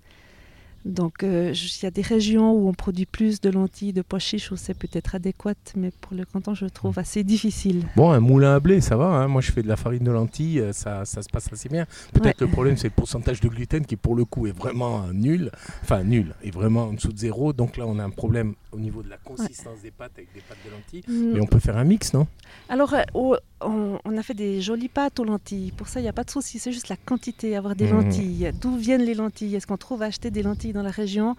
Donc 0.88 1.22
euh, 1.22 1.52
il 1.54 1.82
y 1.82 1.86
a 1.86 1.90
des 1.90 2.02
régions 2.02 2.52
où 2.52 2.66
on 2.66 2.72
produit 2.72 3.04
plus 3.04 3.40
de 3.40 3.50
lentilles, 3.50 3.92
de 3.92 4.00
pois 4.00 4.18
chiches, 4.18 4.50
où 4.50 4.56
c'est 4.56 4.72
peut-être 4.72 5.14
adéquat, 5.14 5.54
mais 5.76 5.90
pour 5.90 6.14
le 6.16 6.24
canton, 6.24 6.54
je 6.54 6.64
trouve 6.64 6.96
mm. 6.96 7.00
assez 7.00 7.24
difficile. 7.24 7.84
Bon, 7.94 8.10
un 8.10 8.20
moulin 8.20 8.54
à 8.54 8.60
blé, 8.60 8.80
ça 8.80 8.96
va. 8.96 9.06
Hein. 9.06 9.28
Moi, 9.28 9.42
je 9.42 9.52
fais 9.52 9.62
de 9.62 9.68
la 9.68 9.76
farine 9.76 10.04
de 10.04 10.10
lentilles, 10.10 10.60
euh, 10.60 10.72
ça, 10.72 11.04
ça 11.04 11.20
se 11.20 11.28
passe 11.28 11.52
assez 11.52 11.68
bien. 11.68 11.86
Peut-être 12.14 12.40
le 12.40 12.48
problème, 12.48 12.78
c'est 12.78 12.88
le 12.88 12.94
pourcentage 12.94 13.40
de 13.40 13.48
gluten 13.48 13.84
qui, 13.84 13.96
pour 13.96 14.16
le 14.16 14.24
coup, 14.24 14.46
est 14.46 14.56
vraiment 14.56 15.06
nul. 15.12 15.50
Enfin, 15.82 16.02
nul, 16.04 16.34
est 16.42 16.50
vraiment 16.50 16.84
en 16.84 16.92
dessous 16.94 17.12
de 17.12 17.18
zéro. 17.18 17.52
Donc 17.52 17.76
là, 17.76 17.84
on 17.86 17.98
a 17.98 18.04
un 18.04 18.10
problème 18.10 18.54
au 18.72 18.78
niveau 18.78 19.02
de 19.02 19.10
la 19.10 19.18
consistance 19.18 19.82
des 19.82 19.90
pâtes 19.90 20.12
avec 20.16 20.32
des 20.32 20.40
pâtes 20.40 20.58
de 20.64 20.70
lentilles. 20.70 21.04
Mm. 21.06 21.32
Mais 21.34 21.40
on 21.40 21.46
peut 21.46 21.58
faire 21.58 21.76
un 21.76 21.84
mix, 21.84 22.14
non? 22.14 22.26
Alors, 22.70 22.94
euh, 22.94 23.36
on, 23.60 24.16
a 24.16 24.22
fait 24.22 24.34
des 24.34 24.62
jolies 24.62 24.88
pâtes 24.88 25.20
aux 25.20 25.24
lentilles. 25.24 25.72
Pour 25.72 25.88
ça, 25.88 26.00
il 26.00 26.04
n'y 26.04 26.08
a 26.08 26.14
pas 26.14 26.24
de 26.24 26.30
souci. 26.30 26.58
C'est 26.58 26.72
juste 26.72 26.88
la 26.88 26.96
quantité, 26.96 27.56
avoir 27.56 27.76
des 27.76 27.92
mm. 27.92 27.96
lentilles. 27.96 28.52
D'où 28.60 28.76
viennent 28.76 29.02
les 29.02 29.14
lentilles? 29.14 29.54
Est-ce 29.54 29.66
qu'on 29.66 29.76
trouve 29.76 30.02
à 30.02 30.06
acheter 30.06 30.30
des 30.30 30.42
lentilles 30.42 30.72
dans 30.78 30.84
la 30.84 30.90
région 30.90 31.34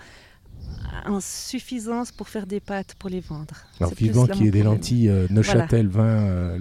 en 1.05 1.19
suffisance 1.21 2.11
pour 2.11 2.27
faire 2.27 2.45
des 2.45 2.59
pâtes 2.59 2.95
pour 2.99 3.09
les 3.09 3.21
vendre 3.21 3.55
Alors, 3.79 3.93
vivant 3.93 4.27
qu'il 4.27 4.45
y 4.45 4.47
ait 4.49 4.51
des 4.51 4.63
lentilles 4.63 5.09
euh, 5.09 5.27
Neuchâtel, 5.29 5.87
vin, 5.87 6.03
euh, 6.03 6.59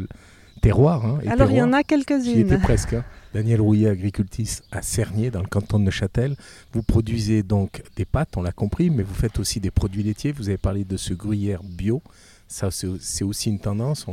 terroir. 0.62 1.04
Hein, 1.04 1.18
Alors, 1.26 1.50
il 1.50 1.56
y 1.56 1.62
en 1.62 1.72
a 1.72 1.82
quelques-unes. 1.82 2.38
Était 2.38 2.58
presque. 2.58 2.92
Hein. 2.92 3.04
Daniel 3.34 3.60
Rouillet, 3.60 3.88
agricultrice 3.88 4.62
à 4.70 4.80
Cernier, 4.80 5.30
dans 5.30 5.40
le 5.40 5.48
canton 5.48 5.80
de 5.80 5.84
Neuchâtel. 5.84 6.36
Vous 6.72 6.82
produisez 6.82 7.42
donc 7.42 7.82
des 7.96 8.04
pâtes, 8.04 8.36
on 8.36 8.42
l'a 8.42 8.52
compris, 8.52 8.90
mais 8.90 9.02
vous 9.02 9.14
faites 9.14 9.38
aussi 9.40 9.58
des 9.58 9.72
produits 9.72 10.04
laitiers. 10.04 10.32
Vous 10.32 10.48
avez 10.48 10.58
parlé 10.58 10.84
de 10.84 10.96
ce 10.96 11.14
gruyère 11.14 11.62
bio. 11.64 12.00
Ça, 12.46 12.70
c'est 12.70 13.24
aussi 13.24 13.50
une 13.50 13.58
tendance. 13.58 14.06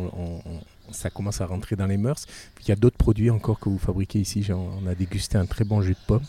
ça 0.91 1.09
commence 1.09 1.39
à 1.39 1.45
rentrer 1.45 1.75
dans 1.75 1.85
les 1.85 1.97
mœurs. 1.97 2.25
Il 2.61 2.69
y 2.69 2.71
a 2.71 2.75
d'autres 2.75 2.97
produits 2.97 3.29
encore 3.29 3.59
que 3.59 3.69
vous 3.69 3.77
fabriquez 3.77 4.19
ici. 4.19 4.45
On 4.51 4.85
a 4.87 4.95
dégusté 4.95 5.37
un 5.37 5.45
très 5.45 5.63
bon 5.63 5.81
jus 5.81 5.93
de 5.93 6.05
pomme. 6.07 6.23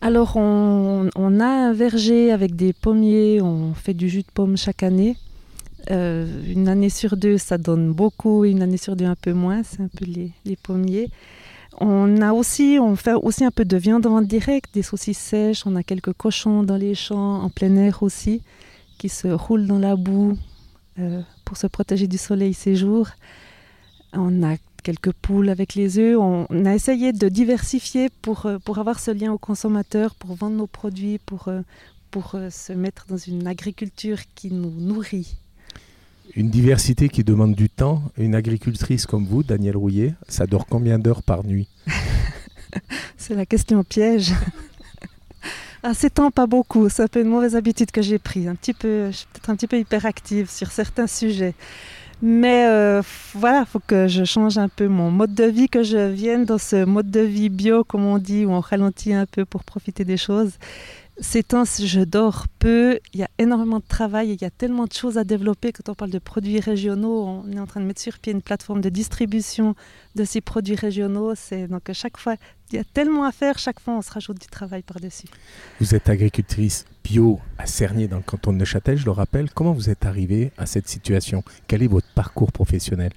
Alors, 0.00 0.36
on, 0.36 1.40
a 1.40 1.46
un 1.46 1.72
verger 1.72 2.30
avec 2.30 2.54
des 2.54 2.72
pommiers. 2.72 3.40
On 3.42 3.74
fait 3.74 3.94
du 3.94 4.08
jus 4.08 4.22
de 4.22 4.32
pomme 4.32 4.56
chaque 4.56 4.82
année. 4.82 5.16
Euh, 5.90 6.26
une 6.46 6.68
année 6.68 6.90
sur 6.90 7.16
deux, 7.16 7.38
ça 7.38 7.58
donne 7.58 7.92
beaucoup. 7.92 8.44
Une 8.44 8.62
année 8.62 8.76
sur 8.76 8.94
deux, 8.96 9.06
un 9.06 9.16
peu 9.16 9.32
moins. 9.32 9.62
C'est 9.64 9.82
un 9.82 9.88
peu 9.88 10.04
les 10.06 10.56
pommiers. 10.56 11.10
On 11.80 12.20
a 12.20 12.32
aussi, 12.32 12.78
on 12.80 12.96
fait 12.96 13.14
aussi 13.14 13.44
un 13.44 13.52
peu 13.52 13.64
de 13.64 13.76
viande 13.76 14.06
en 14.06 14.20
direct, 14.20 14.74
des 14.74 14.82
saucisses 14.82 15.18
sèches. 15.18 15.64
On 15.64 15.76
a 15.76 15.84
quelques 15.84 16.12
cochons 16.12 16.64
dans 16.64 16.76
les 16.76 16.96
champs, 16.96 17.40
en 17.42 17.50
plein 17.50 17.76
air 17.76 18.02
aussi, 18.02 18.42
qui 18.98 19.08
se 19.08 19.28
roulent 19.28 19.68
dans 19.68 19.78
la 19.78 19.94
boue 19.94 20.36
euh, 20.98 21.22
pour 21.44 21.56
se 21.56 21.68
protéger 21.68 22.08
du 22.08 22.18
soleil 22.18 22.52
ces 22.52 22.74
jours. 22.74 23.08
On 24.12 24.42
a 24.42 24.56
quelques 24.82 25.12
poules 25.12 25.48
avec 25.48 25.74
les 25.74 25.98
œufs. 25.98 26.18
On, 26.18 26.46
a 26.64 26.74
essayé 26.74 27.12
de 27.12 27.28
diversifier 27.28 28.08
pour, 28.22 28.46
euh, 28.46 28.58
pour 28.58 28.78
avoir 28.78 29.00
ce 29.00 29.10
lien 29.10 29.32
au 29.32 29.38
consommateur, 29.38 30.14
pour 30.14 30.34
vendre 30.34 30.56
nos 30.56 30.66
produits, 30.66 31.18
pour, 31.18 31.48
euh, 31.48 31.62
pour 32.10 32.36
se 32.50 32.72
mettre 32.72 33.06
dans 33.08 33.16
une 33.16 33.46
agriculture 33.46 34.18
qui 34.34 34.50
nous 34.50 34.70
nourrit 34.70 35.36
une 36.36 36.50
diversité 36.50 37.08
qui 37.08 37.24
demande 37.24 37.54
du 37.54 37.68
temps. 37.68 38.02
Une 38.16 38.34
agricultrice 38.34 39.06
comme 39.06 39.26
vous, 39.26 39.42
Daniel 39.42 39.76
Rouillet, 39.76 40.14
ça 40.28 40.46
dort 40.46 40.66
combien 40.66 40.98
d'heures 40.98 41.22
par 41.22 41.44
nuit? 41.44 41.68
C'est 43.16 43.34
la 43.34 43.46
question 43.46 43.82
piège. 43.84 44.32
À 45.84 45.94
ces 45.94 46.10
temps, 46.10 46.32
pas 46.32 46.48
beaucoup. 46.48 46.88
C'est 46.88 47.04
un 47.04 47.06
peu 47.06 47.20
une 47.20 47.28
mauvaise 47.28 47.54
habitude 47.54 47.92
que 47.92 48.02
j'ai 48.02 48.18
prise. 48.18 48.48
Un 48.48 48.56
petit 48.56 48.74
peu, 48.74 49.12
je 49.12 49.18
suis 49.18 49.26
peut-être 49.32 49.48
un 49.48 49.54
petit 49.54 49.68
peu 49.68 49.78
hyperactive 49.78 50.50
sur 50.50 50.72
certains 50.72 51.06
sujets. 51.06 51.54
Mais 52.20 52.66
euh, 52.66 53.00
voilà, 53.34 53.60
il 53.60 53.66
faut 53.66 53.80
que 53.84 54.08
je 54.08 54.24
change 54.24 54.58
un 54.58 54.68
peu 54.68 54.88
mon 54.88 55.10
mode 55.10 55.34
de 55.34 55.44
vie, 55.44 55.68
que 55.68 55.84
je 55.84 56.08
vienne 56.08 56.44
dans 56.44 56.58
ce 56.58 56.84
mode 56.84 57.10
de 57.10 57.20
vie 57.20 57.48
bio, 57.48 57.84
comme 57.84 58.04
on 58.04 58.18
dit, 58.18 58.44
où 58.44 58.50
on 58.50 58.60
ralentit 58.60 59.14
un 59.14 59.26
peu 59.26 59.44
pour 59.44 59.62
profiter 59.62 60.04
des 60.04 60.16
choses. 60.16 60.54
Ces 61.20 61.42
temps, 61.42 61.64
je 61.64 62.00
dors 62.00 62.46
peu, 62.60 63.00
il 63.12 63.18
y 63.18 63.24
a 63.24 63.28
énormément 63.38 63.80
de 63.80 63.84
travail, 63.84 64.30
il 64.30 64.40
y 64.40 64.44
a 64.44 64.50
tellement 64.50 64.84
de 64.84 64.92
choses 64.92 65.18
à 65.18 65.24
développer. 65.24 65.72
Quand 65.72 65.90
on 65.90 65.94
parle 65.94 66.12
de 66.12 66.20
produits 66.20 66.60
régionaux, 66.60 67.24
on 67.24 67.50
est 67.50 67.58
en 67.58 67.66
train 67.66 67.80
de 67.80 67.86
mettre 67.86 68.00
sur 68.00 68.20
pied 68.20 68.32
une 68.32 68.40
plateforme 68.40 68.80
de 68.80 68.88
distribution 68.88 69.74
de 70.14 70.24
ces 70.24 70.40
produits 70.40 70.76
régionaux. 70.76 71.34
Donc 71.68 71.90
chaque 71.92 72.18
fois, 72.18 72.36
il 72.70 72.76
y 72.76 72.78
a 72.78 72.84
tellement 72.84 73.24
à 73.24 73.32
faire, 73.32 73.58
chaque 73.58 73.80
fois 73.80 73.94
on 73.94 74.02
se 74.02 74.12
rajoute 74.12 74.40
du 74.40 74.46
travail 74.46 74.82
par-dessus. 74.82 75.26
Vous 75.80 75.96
êtes 75.96 76.08
agricultrice 76.08 76.84
bio 77.02 77.40
à 77.58 77.66
Cernier 77.66 78.06
dans 78.06 78.18
le 78.18 78.22
canton 78.22 78.52
de 78.52 78.58
Neuchâtel, 78.58 78.96
je 78.96 79.04
le 79.04 79.10
rappelle. 79.10 79.50
Comment 79.50 79.72
vous 79.72 79.90
êtes 79.90 80.06
arrivée 80.06 80.52
à 80.56 80.66
cette 80.66 80.88
situation? 80.88 81.42
Quel 81.66 81.82
est 81.82 81.88
votre 81.88 82.08
parcours 82.14 82.52
professionnel? 82.52 83.10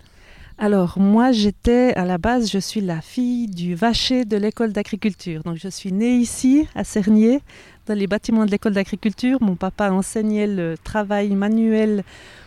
Alors 0.62 1.00
moi 1.00 1.32
j'étais 1.32 1.92
à 1.96 2.06
la 2.06 2.20
base, 2.20 2.52
je 2.52 2.60
suis 2.60 2.82
la 2.82 3.02
fille 3.02 3.48
du 3.48 3.74
vacher 3.74 4.26
de 4.26 4.38
l'école 4.38 4.72
d'agriculture. 4.72 5.42
Donc 5.42 5.58
je 5.58 5.68
suis 5.68 5.92
née 5.92 6.18
ici 6.18 6.68
à 6.76 6.84
Cernier 6.84 7.42
dans 7.88 7.96
les 7.98 8.06
bâtiments 8.06 8.46
de 8.46 8.52
l'école 8.52 8.74
d'agriculture. 8.74 9.40
Mon 9.42 9.56
papa 9.56 9.92
enseignait 9.92 10.46
le 10.46 10.78
travail 10.78 11.32
manuel 11.32 12.04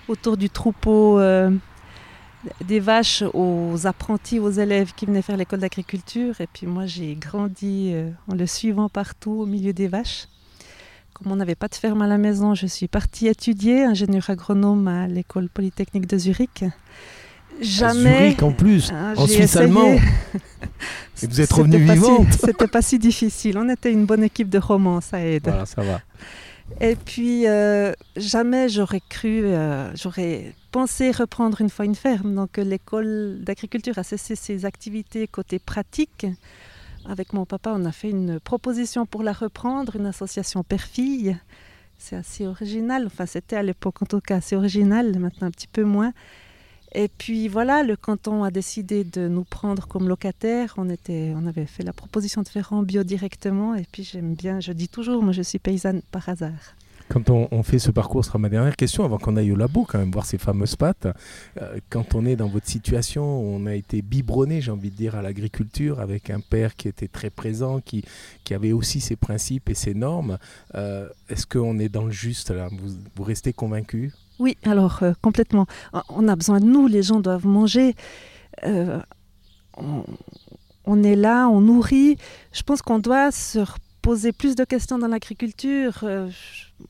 autour 0.06 0.36
du 0.36 0.48
troupeau 0.48 1.18
euh, 1.18 1.50
des 2.64 2.78
vaches 2.78 3.24
aux 3.34 3.84
apprentis, 3.84 4.38
aux 4.38 4.50
élèves 4.52 4.92
qui 4.94 5.06
venaient 5.06 5.20
faire 5.20 5.36
l'école 5.36 5.58
d'agriculture. 5.58 6.40
Et 6.40 6.46
puis 6.46 6.68
moi 6.68 6.86
j'ai 6.86 7.16
grandi 7.16 7.90
euh, 7.92 8.10
en 8.28 8.36
le 8.36 8.46
suivant 8.46 8.88
partout 8.88 9.32
au 9.40 9.46
milieu 9.46 9.72
des 9.72 9.88
vaches. 9.88 10.28
Comme 11.14 11.32
on 11.32 11.36
n'avait 11.36 11.56
pas 11.56 11.66
de 11.66 11.74
ferme 11.74 12.02
à 12.02 12.06
la 12.06 12.18
maison, 12.18 12.54
je 12.54 12.68
suis 12.68 12.86
partie 12.86 13.26
étudier 13.26 13.82
ingénieur 13.82 14.30
agronome 14.30 14.86
à 14.86 15.08
l'école 15.08 15.48
polytechnique 15.48 16.06
de 16.06 16.16
Zurich. 16.16 16.64
Jamais. 17.60 18.18
Zurich 18.18 18.42
en 18.42 18.52
plus, 18.52 18.90
ah, 18.92 19.14
en 19.16 19.26
Suisse 19.26 19.56
allemand. 19.56 19.96
Et 21.22 21.26
vous 21.26 21.40
êtes 21.40 21.52
revenue 21.52 21.78
vivante. 21.78 22.32
C'était 22.44 22.66
pas 22.66 22.82
si 22.82 22.98
difficile. 22.98 23.56
On 23.58 23.68
était 23.68 23.92
une 23.92 24.04
bonne 24.04 24.22
équipe 24.24 24.48
de 24.48 24.58
romans, 24.58 25.00
ça 25.00 25.24
aide. 25.24 25.44
Voilà, 25.44 25.66
ça 25.66 25.82
va. 25.82 26.00
Et 26.80 26.96
puis, 26.96 27.46
euh, 27.46 27.92
jamais 28.16 28.68
j'aurais 28.68 29.02
cru, 29.08 29.44
euh, 29.44 29.94
j'aurais 29.94 30.54
pensé 30.72 31.10
reprendre 31.10 31.60
une 31.60 31.70
fois 31.70 31.84
une 31.84 31.94
ferme. 31.94 32.34
Donc, 32.34 32.56
l'école 32.56 33.38
d'agriculture 33.42 33.98
a 33.98 34.02
cessé 34.02 34.34
ses 34.34 34.64
activités 34.64 35.28
côté 35.28 35.58
pratique. 35.58 36.26
Avec 37.06 37.32
mon 37.32 37.44
papa, 37.44 37.72
on 37.74 37.84
a 37.84 37.92
fait 37.92 38.10
une 38.10 38.40
proposition 38.40 39.04
pour 39.06 39.22
la 39.22 39.32
reprendre, 39.32 39.96
une 39.96 40.06
association 40.06 40.62
père-fille. 40.62 41.36
C'est 41.98 42.16
assez 42.16 42.46
original. 42.46 43.06
Enfin, 43.06 43.26
c'était 43.26 43.56
à 43.56 43.62
l'époque 43.62 44.02
en 44.02 44.06
tout 44.06 44.20
cas 44.20 44.36
assez 44.36 44.56
original, 44.56 45.18
maintenant 45.18 45.48
un 45.48 45.50
petit 45.50 45.68
peu 45.68 45.84
moins. 45.84 46.12
Et 46.94 47.08
puis 47.08 47.48
voilà, 47.48 47.82
le 47.82 47.96
canton 47.96 48.44
a 48.44 48.50
décidé 48.52 49.02
de 49.02 49.26
nous 49.26 49.42
prendre 49.42 49.88
comme 49.88 50.08
locataires. 50.08 50.74
On, 50.76 50.88
était, 50.88 51.32
on 51.36 51.46
avait 51.46 51.66
fait 51.66 51.82
la 51.82 51.92
proposition 51.92 52.42
de 52.42 52.48
faire 52.48 52.72
en 52.72 52.82
bio 52.82 53.02
directement. 53.02 53.74
Et 53.74 53.84
puis 53.90 54.04
j'aime 54.04 54.34
bien, 54.34 54.60
je 54.60 54.72
dis 54.72 54.88
toujours, 54.88 55.22
moi 55.22 55.32
je 55.32 55.42
suis 55.42 55.58
paysanne 55.58 56.02
par 56.12 56.28
hasard. 56.28 56.76
Quand 57.08 57.28
on, 57.28 57.62
fait 57.62 57.78
ce 57.78 57.90
parcours, 57.90 58.24
ce 58.24 58.28
sera 58.28 58.38
ma 58.38 58.48
dernière 58.48 58.76
question, 58.76 59.04
avant 59.04 59.18
qu'on 59.18 59.36
aille 59.36 59.52
au 59.52 59.56
labo 59.56 59.84
quand 59.84 59.98
même 59.98 60.10
voir 60.10 60.24
ces 60.24 60.38
fameuses 60.38 60.74
pâtes. 60.74 61.06
Euh, 61.60 61.78
quand 61.90 62.14
on 62.14 62.24
est 62.24 62.34
dans 62.34 62.48
votre 62.48 62.66
situation, 62.66 63.22
on 63.24 63.66
a 63.66 63.74
été 63.74 64.00
biberonné, 64.00 64.62
j'ai 64.62 64.70
envie 64.70 64.90
de 64.90 64.96
dire, 64.96 65.14
à 65.14 65.20
l'agriculture, 65.20 66.00
avec 66.00 66.30
un 66.30 66.40
père 66.40 66.74
qui 66.76 66.88
était 66.88 67.08
très 67.08 67.28
présent, 67.28 67.80
qui, 67.80 68.04
qui 68.42 68.54
avait 68.54 68.72
aussi 68.72 69.00
ses 69.00 69.16
principes 69.16 69.68
et 69.68 69.74
ses 69.74 69.92
normes. 69.92 70.38
Euh, 70.76 71.06
est-ce 71.28 71.46
qu'on 71.46 71.78
est 71.78 71.90
dans 71.90 72.04
le 72.04 72.10
juste 72.10 72.50
là? 72.50 72.68
Vous, 72.72 72.94
vous 73.14 73.22
restez 73.22 73.52
convaincu? 73.52 74.12
Oui, 74.38 74.56
alors 74.64 75.02
euh, 75.02 75.12
complètement. 75.22 75.66
On 76.08 76.28
a 76.28 76.36
besoin 76.36 76.60
de 76.60 76.66
nous, 76.66 76.86
les 76.86 77.02
gens 77.02 77.20
doivent 77.20 77.46
manger. 77.46 77.94
On, 79.76 80.04
on, 80.84 81.02
est 81.02 81.16
là, 81.16 81.48
on 81.48 81.60
nourrit. 81.60 82.16
Je 82.52 82.62
pense 82.62 82.82
qu'on 82.82 82.98
doit 82.98 83.30
se 83.30 83.64
poser 84.04 84.32
plus 84.32 84.54
de 84.54 84.64
questions 84.64 84.98
dans 84.98 85.08
l'agriculture. 85.08 86.00
Euh, 86.02 86.28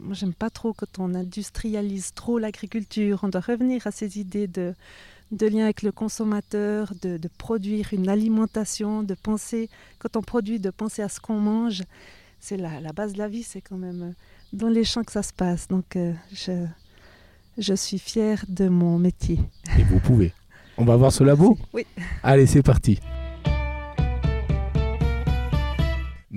moi, 0.00 0.14
j'aime 0.14 0.34
pas 0.34 0.50
trop 0.50 0.72
quand 0.72 0.98
on 0.98 1.14
industrialise 1.14 2.12
trop 2.12 2.40
l'agriculture. 2.40 3.20
On 3.22 3.28
doit 3.28 3.40
revenir 3.40 3.86
à 3.86 3.92
ces 3.92 4.18
idées 4.18 4.48
de, 4.48 4.74
lien 5.30 5.62
avec 5.62 5.82
le 5.82 5.92
consommateur, 5.92 6.92
de, 7.02 7.20
produire 7.38 7.90
une 7.92 8.08
alimentation, 8.08 9.04
de 9.04 9.14
penser, 9.14 9.70
quand 10.00 10.16
on 10.16 10.22
produit, 10.22 10.58
de 10.58 10.70
penser 10.70 11.02
à 11.02 11.08
ce 11.08 11.20
qu'on 11.20 11.38
mange. 11.38 11.84
C'est 12.40 12.56
la, 12.56 12.80
la, 12.80 12.92
base 12.92 13.12
de 13.12 13.18
la 13.18 13.28
vie, 13.28 13.44
c'est 13.44 13.60
quand 13.60 13.78
même 13.78 14.02
euh, 14.02 14.12
dans 14.52 14.68
les 14.68 14.82
champs 14.82 15.04
que 15.04 15.12
ça 15.12 15.22
se 15.22 15.32
passe. 15.32 15.68
Donc, 15.68 15.94
euh, 15.94 16.12
je, 16.32 16.66
je 17.58 17.74
suis 17.74 17.98
fière 17.98 18.44
de 18.48 18.68
mon 18.68 18.98
métier. 18.98 19.38
Et 19.78 19.82
vous 19.84 20.00
pouvez. 20.00 20.32
On 20.76 20.84
va 20.84 20.96
voir 20.96 21.12
ce 21.12 21.24
labo 21.24 21.56
Oui. 21.72 21.86
Allez, 22.22 22.46
c'est 22.46 22.62
parti. 22.62 22.98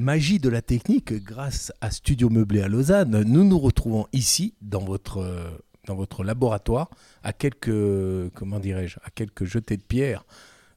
magie 0.08 0.40
de 0.40 0.48
la 0.48 0.62
technique, 0.62 1.12
grâce 1.12 1.74
à 1.82 1.92
Studio 1.92 2.30
Meublé 2.30 2.62
à 2.62 2.70
Lausanne, 2.70 3.24
nous 3.24 3.44
nous 3.44 3.60
retrouvons 3.60 4.08
ici, 4.14 4.54
dans 4.62 4.80
votre, 4.80 5.60
dans 5.86 5.96
votre 5.96 6.24
laboratoire, 6.24 6.90
à 7.24 7.34
quelques, 7.34 8.32
comment 8.34 8.60
dirais-je, 8.60 9.00
à 9.04 9.10
quelques 9.10 9.44
jetés 9.44 9.76
de 9.76 9.82
pierre 9.82 10.24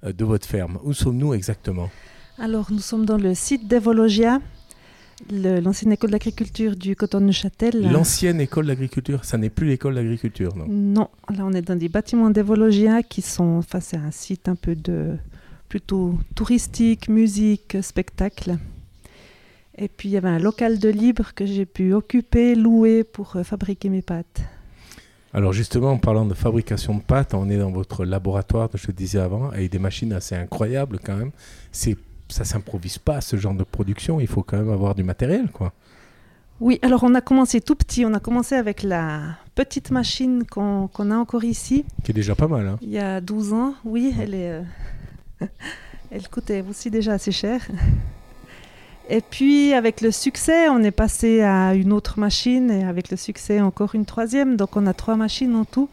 euh, 0.05 0.13
de 0.13 0.25
votre 0.25 0.49
ferme. 0.49 0.81
Où 0.83 0.95
sommes-nous 0.95 1.35
exactement? 1.35 1.91
Alors, 2.39 2.73
nous 2.73 2.81
sommes 2.81 3.05
dans 3.05 3.19
le 3.19 3.35
site 3.35 3.69
d'Evologia, 3.69 4.41
l'ancienne 5.31 5.93
école 5.93 6.11
d'agriculture 6.11 6.77
du 6.77 6.97
coton 6.97 7.21
de. 7.21 7.93
L'ancienne 7.93 8.41
école 8.41 8.67
d'agriculture, 8.67 9.25
ça 9.25 9.39
n'est 9.39 9.51
plus 9.51 9.67
l'école 9.67 9.95
d'agriculture, 9.95 10.57
non? 10.57 10.67
Non, 10.69 11.09
là 11.35 11.45
on 11.45 11.53
est 11.53 11.63
dans 11.63 11.77
des 11.77 11.89
bâtiments 11.89 12.31
d'Evologia 12.31 13.03
qui 13.03 13.23
sont, 13.23 13.59
enfin 13.59 13.81
c'est 13.81 13.97
un 13.97 14.11
site 14.11 14.49
un 14.49 14.57
peu 14.57 14.75
de 14.75 15.17
plutôt 15.69 16.19
touristique, 16.35 17.09
musique, 17.09 17.77
spectacle. 17.81 18.57
Et 19.79 19.89
puis 19.89 20.09
il 20.11 20.13
y 20.13 20.17
avait 20.17 20.29
un 20.29 20.39
local 20.39 20.79
de 20.79 20.89
libre 20.89 21.33
que 21.35 21.47
j'ai 21.47 21.65
pu 21.65 21.95
occuper, 21.95 22.55
louer 22.55 23.05
pour 23.05 23.37
euh, 23.37 23.45
fabriquer 23.45 23.89
mes 23.89 24.03
pâtes. 24.03 24.43
Alors 25.33 25.53
justement, 25.53 25.93
en 25.93 25.99
parlant 25.99 26.27
de 26.27 26.35
fabrication 26.35 26.97
de 26.97 27.03
pâtes, 27.03 27.35
on 27.35 27.49
est 27.49 27.57
dans 27.57 27.71
votre 27.71 28.05
laboratoire, 28.05 28.69
je 28.75 28.87
te 28.87 28.93
disais 28.93 29.21
avant, 29.21 29.51
avec 29.51 29.71
des 29.71 29.79
machines 29.79 30.13
assez 30.13 30.35
incroyables 30.35 30.99
quand 31.03 31.17
même. 31.17 31.31
C'est, 31.71 31.97
ça 32.31 32.45
s'improvise 32.45 32.99
pas 32.99 33.21
ce 33.21 33.37
genre 33.37 33.55
de 33.55 33.65
production, 33.65 34.21
il 34.21 34.27
faut 34.27 34.43
quand 34.43 34.59
même 34.59 34.71
avoir 34.71 34.95
du 34.95 35.03
matériel, 35.03 35.51
quoi. 35.51 35.73
Oui, 36.61 36.79
alors 36.83 37.05
on 37.05 37.15
a 37.15 37.23
commencé 37.23 37.63
tout 37.63 37.75
petit, 37.75 38.05
on 38.05 38.13
a 38.13 38.21
commencé 38.21 38.55
avec 38.55 38.83
la 38.83 39.39
petite 39.55 39.91
machine 39.91 40.45
qu'on, 40.45 40.89
a 41.11 41.17
encore 41.17 41.45
ici. 41.45 41.87
Qui 42.05 42.11
est 42.11 42.15
déjà 42.15 42.35
pas 42.35 42.49
mal. 42.49 42.67
Hein. 42.67 42.79
Il 42.83 42.91
y 42.91 42.99
a 42.99 43.23
12 43.23 43.55
ans, 43.55 43.75
oui, 43.85 44.15
elle, 44.21 44.35
est, 44.35 44.51
euh, 44.51 44.63
elle 46.11 46.29
coûtait 46.29 46.63
aussi 46.69 46.91
déjà 46.91 47.15
assez 47.15 47.33
cher. 47.33 47.67
Et 49.09 49.23
puis 49.23 49.73
avec 49.73 50.03
le 50.03 50.13
succès, 50.13 50.69
on 50.69 50.83
est 50.85 50.93
passé 50.93 51.41
à 51.41 51.75
une 51.75 51.93
autre 51.93 52.21
machine 52.21 52.71
et 52.71 52.85
avec 52.85 53.11
le 53.11 53.17
succès 53.17 53.61
encore 53.61 53.95
une 53.95 54.05
troisième. 54.05 54.57
Donc 54.57 54.77
on 54.77 54.87
a 54.87 54.93
trois 54.93 55.17
machines 55.17 55.57
en 55.57 55.65
tout. 55.65 55.89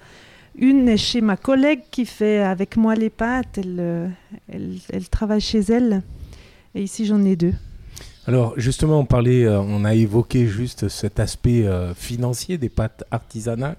Une 0.56 0.88
est 0.88 0.98
chez 0.98 1.22
ma 1.22 1.38
collègue 1.38 1.82
qui 1.89 2.06
fait 2.06 2.39
avec 2.39 2.77
moi 2.77 2.94
les 2.94 3.10
pâtes. 3.10 3.58
Elle, 3.58 3.77
euh, 3.79 4.08
elle, 4.50 5.10
travaille 5.10 5.41
chez 5.41 5.60
elle. 5.60 6.03
Ici 6.77 7.05
j'en 7.05 7.24
ai 7.24 7.36
deux. 7.36 7.53
Alors 8.27 8.53
justement, 8.57 9.00
on 9.00 9.05
parlait, 9.05 9.46
euh, 9.46 9.62
on 9.62 9.86
a 9.86 9.96
évoqué 9.96 10.48
juste 10.48 10.89
cet 10.89 11.19
aspect 11.19 11.65
euh, 11.65 11.93
financier 11.93 12.57
des 12.57 12.69
pâtes 12.69 13.03
artisanales 13.10 13.77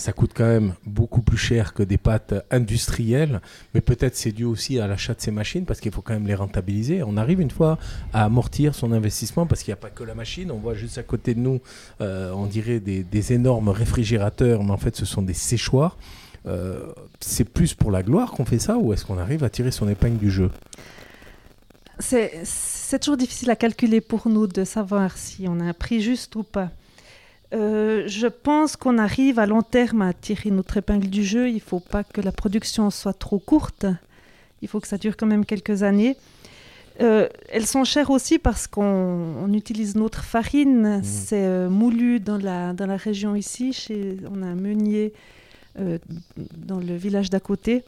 ça 0.00 0.12
coûte 0.12 0.32
quand 0.34 0.46
même 0.46 0.74
beaucoup 0.86 1.20
plus 1.20 1.36
cher 1.36 1.74
que 1.74 1.82
des 1.82 1.98
pâtes 1.98 2.34
industrielles, 2.50 3.40
mais 3.74 3.80
peut-être 3.80 4.16
c'est 4.16 4.32
dû 4.32 4.44
aussi 4.44 4.80
à 4.80 4.86
l'achat 4.86 5.14
de 5.14 5.20
ces 5.20 5.30
machines 5.30 5.66
parce 5.66 5.80
qu'il 5.80 5.92
faut 5.92 6.00
quand 6.00 6.14
même 6.14 6.26
les 6.26 6.34
rentabiliser. 6.34 7.02
On 7.02 7.16
arrive 7.16 7.40
une 7.40 7.50
fois 7.50 7.78
à 8.12 8.24
amortir 8.24 8.74
son 8.74 8.92
investissement 8.92 9.46
parce 9.46 9.62
qu'il 9.62 9.70
n'y 9.70 9.78
a 9.78 9.82
pas 9.82 9.90
que 9.90 10.02
la 10.02 10.14
machine. 10.14 10.50
On 10.50 10.58
voit 10.58 10.74
juste 10.74 10.98
à 10.98 11.02
côté 11.02 11.34
de 11.34 11.40
nous, 11.40 11.60
euh, 12.00 12.32
on 12.32 12.46
dirait 12.46 12.80
des, 12.80 13.32
énormes 13.32 13.68
réfrigérateurs, 13.68 14.64
mais 14.64 14.72
en 14.72 14.78
fait 14.78 14.96
ce 14.96 15.04
sont 15.04 15.22
des 15.22 15.34
séchoirs. 15.34 15.96
C'est 17.20 17.44
plus 17.44 17.74
pour 17.74 17.90
la 17.90 18.02
gloire 18.02 18.32
qu'on 18.32 18.46
fait 18.46 18.58
ça 18.58 18.78
ou 18.78 18.94
est-ce 18.94 19.04
qu'on 19.04 19.18
arrive 19.18 19.44
à 19.44 19.50
tirer 19.50 19.70
son 19.70 19.88
épingle 19.88 20.16
du 20.16 20.30
jeu? 20.30 20.50
C'est 22.00 22.98
toujours 22.98 23.16
difficile 23.16 23.50
à 23.50 23.56
calculer 23.56 24.00
pour 24.00 24.28
nous 24.28 24.46
de 24.46 24.64
savoir 24.64 25.16
si 25.16 25.46
on 25.48 25.60
a 25.60 25.64
un 25.64 25.72
prix 25.72 26.00
juste 26.00 26.34
ou 26.36 26.42
pas. 26.42 26.70
Euh, 27.52 28.04
je 28.06 28.28
pense 28.28 28.76
qu'on 28.76 28.98
arrive 28.98 29.38
à 29.38 29.46
long 29.46 29.62
terme 29.62 30.02
à 30.02 30.12
tirer 30.12 30.50
notre 30.50 30.76
épingle 30.76 31.08
du 31.08 31.24
jeu. 31.24 31.48
Il 31.48 31.56
ne 31.56 31.60
faut 31.60 31.80
pas 31.80 32.04
que 32.04 32.20
la 32.20 32.32
production 32.32 32.90
soit 32.90 33.12
trop 33.12 33.38
courte. 33.38 33.86
Il 34.62 34.68
faut 34.68 34.80
que 34.80 34.86
ça 34.86 34.98
dure 34.98 35.16
quand 35.16 35.26
même 35.26 35.44
quelques 35.44 35.82
années. 35.82 36.16
Euh, 37.00 37.28
elles 37.48 37.66
sont 37.66 37.84
chères 37.84 38.10
aussi 38.10 38.38
parce 38.38 38.66
qu'on 38.66 39.52
utilise 39.52 39.96
notre 39.96 40.22
farine. 40.22 40.98
Mmh. 40.98 41.04
C'est 41.04 41.44
euh, 41.44 41.70
moulu 41.70 42.20
dans 42.20 42.36
la, 42.38 42.72
dans 42.72 42.86
la 42.86 42.96
région 42.96 43.34
ici. 43.34 43.72
Chez, 43.72 44.16
on 44.30 44.42
a 44.42 44.46
un 44.46 44.54
meunier 44.54 45.12
dans 46.56 46.78
le 46.78 46.96
village 46.96 47.30
d'à 47.30 47.40
côté. 47.40 47.84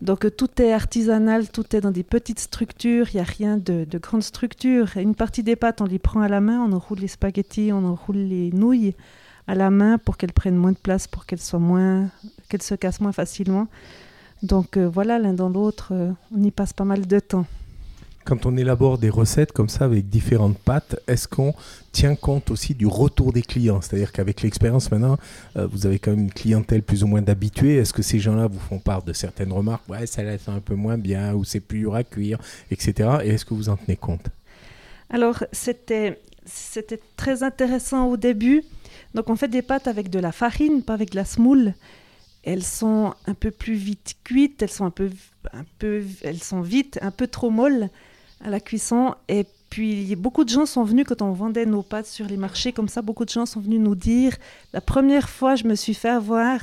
Donc 0.00 0.36
tout 0.36 0.62
est 0.62 0.72
artisanal, 0.72 1.48
tout 1.48 1.74
est 1.74 1.80
dans 1.80 1.90
des 1.90 2.04
petites 2.04 2.38
structures, 2.38 3.08
il 3.12 3.16
n'y 3.16 3.20
a 3.20 3.24
rien 3.24 3.56
de, 3.56 3.84
de 3.84 3.98
grande 3.98 4.22
structure. 4.22 4.96
Une 4.96 5.16
partie 5.16 5.42
des 5.42 5.56
pâtes, 5.56 5.80
on 5.80 5.86
les 5.86 5.98
prend 5.98 6.20
à 6.20 6.28
la 6.28 6.40
main, 6.40 6.60
on 6.60 6.72
enroule 6.72 6.98
les 6.98 7.08
spaghettis, 7.08 7.70
on 7.72 7.84
enroule 7.84 8.16
les 8.16 8.52
nouilles 8.52 8.94
à 9.48 9.54
la 9.54 9.70
main 9.70 9.98
pour 9.98 10.16
qu'elles 10.16 10.32
prennent 10.32 10.56
moins 10.56 10.72
de 10.72 10.78
place, 10.78 11.08
pour 11.08 11.26
qu'elles 11.26 11.40
soient 11.40 11.58
moins, 11.58 12.10
qu'elles 12.48 12.62
se 12.62 12.74
cassent 12.74 13.00
moins 13.00 13.12
facilement. 13.12 13.66
Donc 14.42 14.76
euh, 14.76 14.88
voilà, 14.88 15.18
l'un 15.18 15.32
dans 15.32 15.48
l'autre, 15.48 15.88
euh, 15.92 16.12
on 16.36 16.42
y 16.42 16.50
passe 16.52 16.72
pas 16.72 16.84
mal 16.84 17.06
de 17.06 17.18
temps. 17.18 17.46
Quand 18.28 18.44
on 18.44 18.58
élabore 18.58 18.98
des 18.98 19.08
recettes 19.08 19.52
comme 19.52 19.70
ça 19.70 19.86
avec 19.86 20.10
différentes 20.10 20.58
pâtes, 20.58 21.00
est-ce 21.06 21.26
qu'on 21.26 21.54
tient 21.92 22.14
compte 22.14 22.50
aussi 22.50 22.74
du 22.74 22.86
retour 22.86 23.32
des 23.32 23.40
clients? 23.40 23.80
C'est-à-dire 23.80 24.12
qu'avec 24.12 24.42
l'expérience 24.42 24.90
maintenant, 24.90 25.16
euh, 25.56 25.66
vous 25.66 25.86
avez 25.86 25.98
quand 25.98 26.10
même 26.10 26.24
une 26.24 26.30
clientèle 26.30 26.82
plus 26.82 27.02
ou 27.02 27.06
moins 27.06 27.22
d'habitués. 27.22 27.76
Est-ce 27.76 27.94
que 27.94 28.02
ces 28.02 28.18
gens-là 28.18 28.46
vous 28.46 28.58
font 28.58 28.80
part 28.80 29.02
de 29.02 29.14
certaines 29.14 29.50
remarques? 29.50 29.88
Ouais, 29.88 30.06
ça 30.06 30.22
laisse 30.22 30.46
un 30.46 30.60
peu 30.60 30.74
moins 30.74 30.98
bien, 30.98 31.32
ou 31.32 31.42
c'est 31.42 31.60
plus 31.60 31.78
dur 31.78 31.94
à 31.94 32.04
cuire, 32.04 32.38
etc. 32.70 33.08
Et 33.24 33.30
est-ce 33.30 33.46
que 33.46 33.54
vous 33.54 33.70
en 33.70 33.78
tenez 33.78 33.96
compte? 33.96 34.26
Alors, 35.08 35.42
c'était, 35.50 36.20
très 37.16 37.42
intéressant 37.42 38.08
au 38.08 38.18
début. 38.18 38.62
Donc, 39.14 39.30
on 39.30 39.36
fait 39.36 39.48
des 39.48 39.62
pâtes 39.62 39.88
avec 39.88 40.10
de 40.10 40.18
la 40.18 40.32
farine, 40.32 40.82
pas 40.82 40.92
avec 40.92 41.12
de 41.12 41.16
la 41.16 41.24
semoule 41.24 41.72
elles 42.44 42.62
sont 42.62 43.14
un 43.26 43.34
peu 43.34 43.50
plus 43.50 43.74
vite 43.74 44.14
cuites, 44.24 44.62
elles 44.62 44.70
sont 44.70 44.86
un 44.86 44.90
peu, 44.90 45.10
un 45.52 45.64
peu, 45.78 46.02
elles 46.22 46.42
sont 46.42 46.62
vite, 46.62 46.98
un 47.02 47.10
peu 47.10 47.26
trop 47.26 47.50
molles 47.50 47.90
à 48.42 48.50
la 48.50 48.60
cuisson. 48.60 49.14
Et 49.28 49.46
puis, 49.70 50.14
beaucoup 50.16 50.44
de 50.44 50.48
gens 50.48 50.66
sont 50.66 50.84
venus, 50.84 51.04
quand 51.06 51.22
on 51.22 51.32
vendait 51.32 51.66
nos 51.66 51.82
pâtes 51.82 52.06
sur 52.06 52.26
les 52.26 52.36
marchés, 52.36 52.72
comme 52.72 52.88
ça, 52.88 53.02
beaucoup 53.02 53.24
de 53.24 53.30
gens 53.30 53.46
sont 53.46 53.60
venus 53.60 53.80
nous 53.80 53.94
dire 53.94 54.36
la 54.72 54.80
première 54.80 55.28
fois, 55.28 55.56
je 55.56 55.64
me 55.64 55.74
suis 55.74 55.94
fait 55.94 56.08
avoir, 56.08 56.60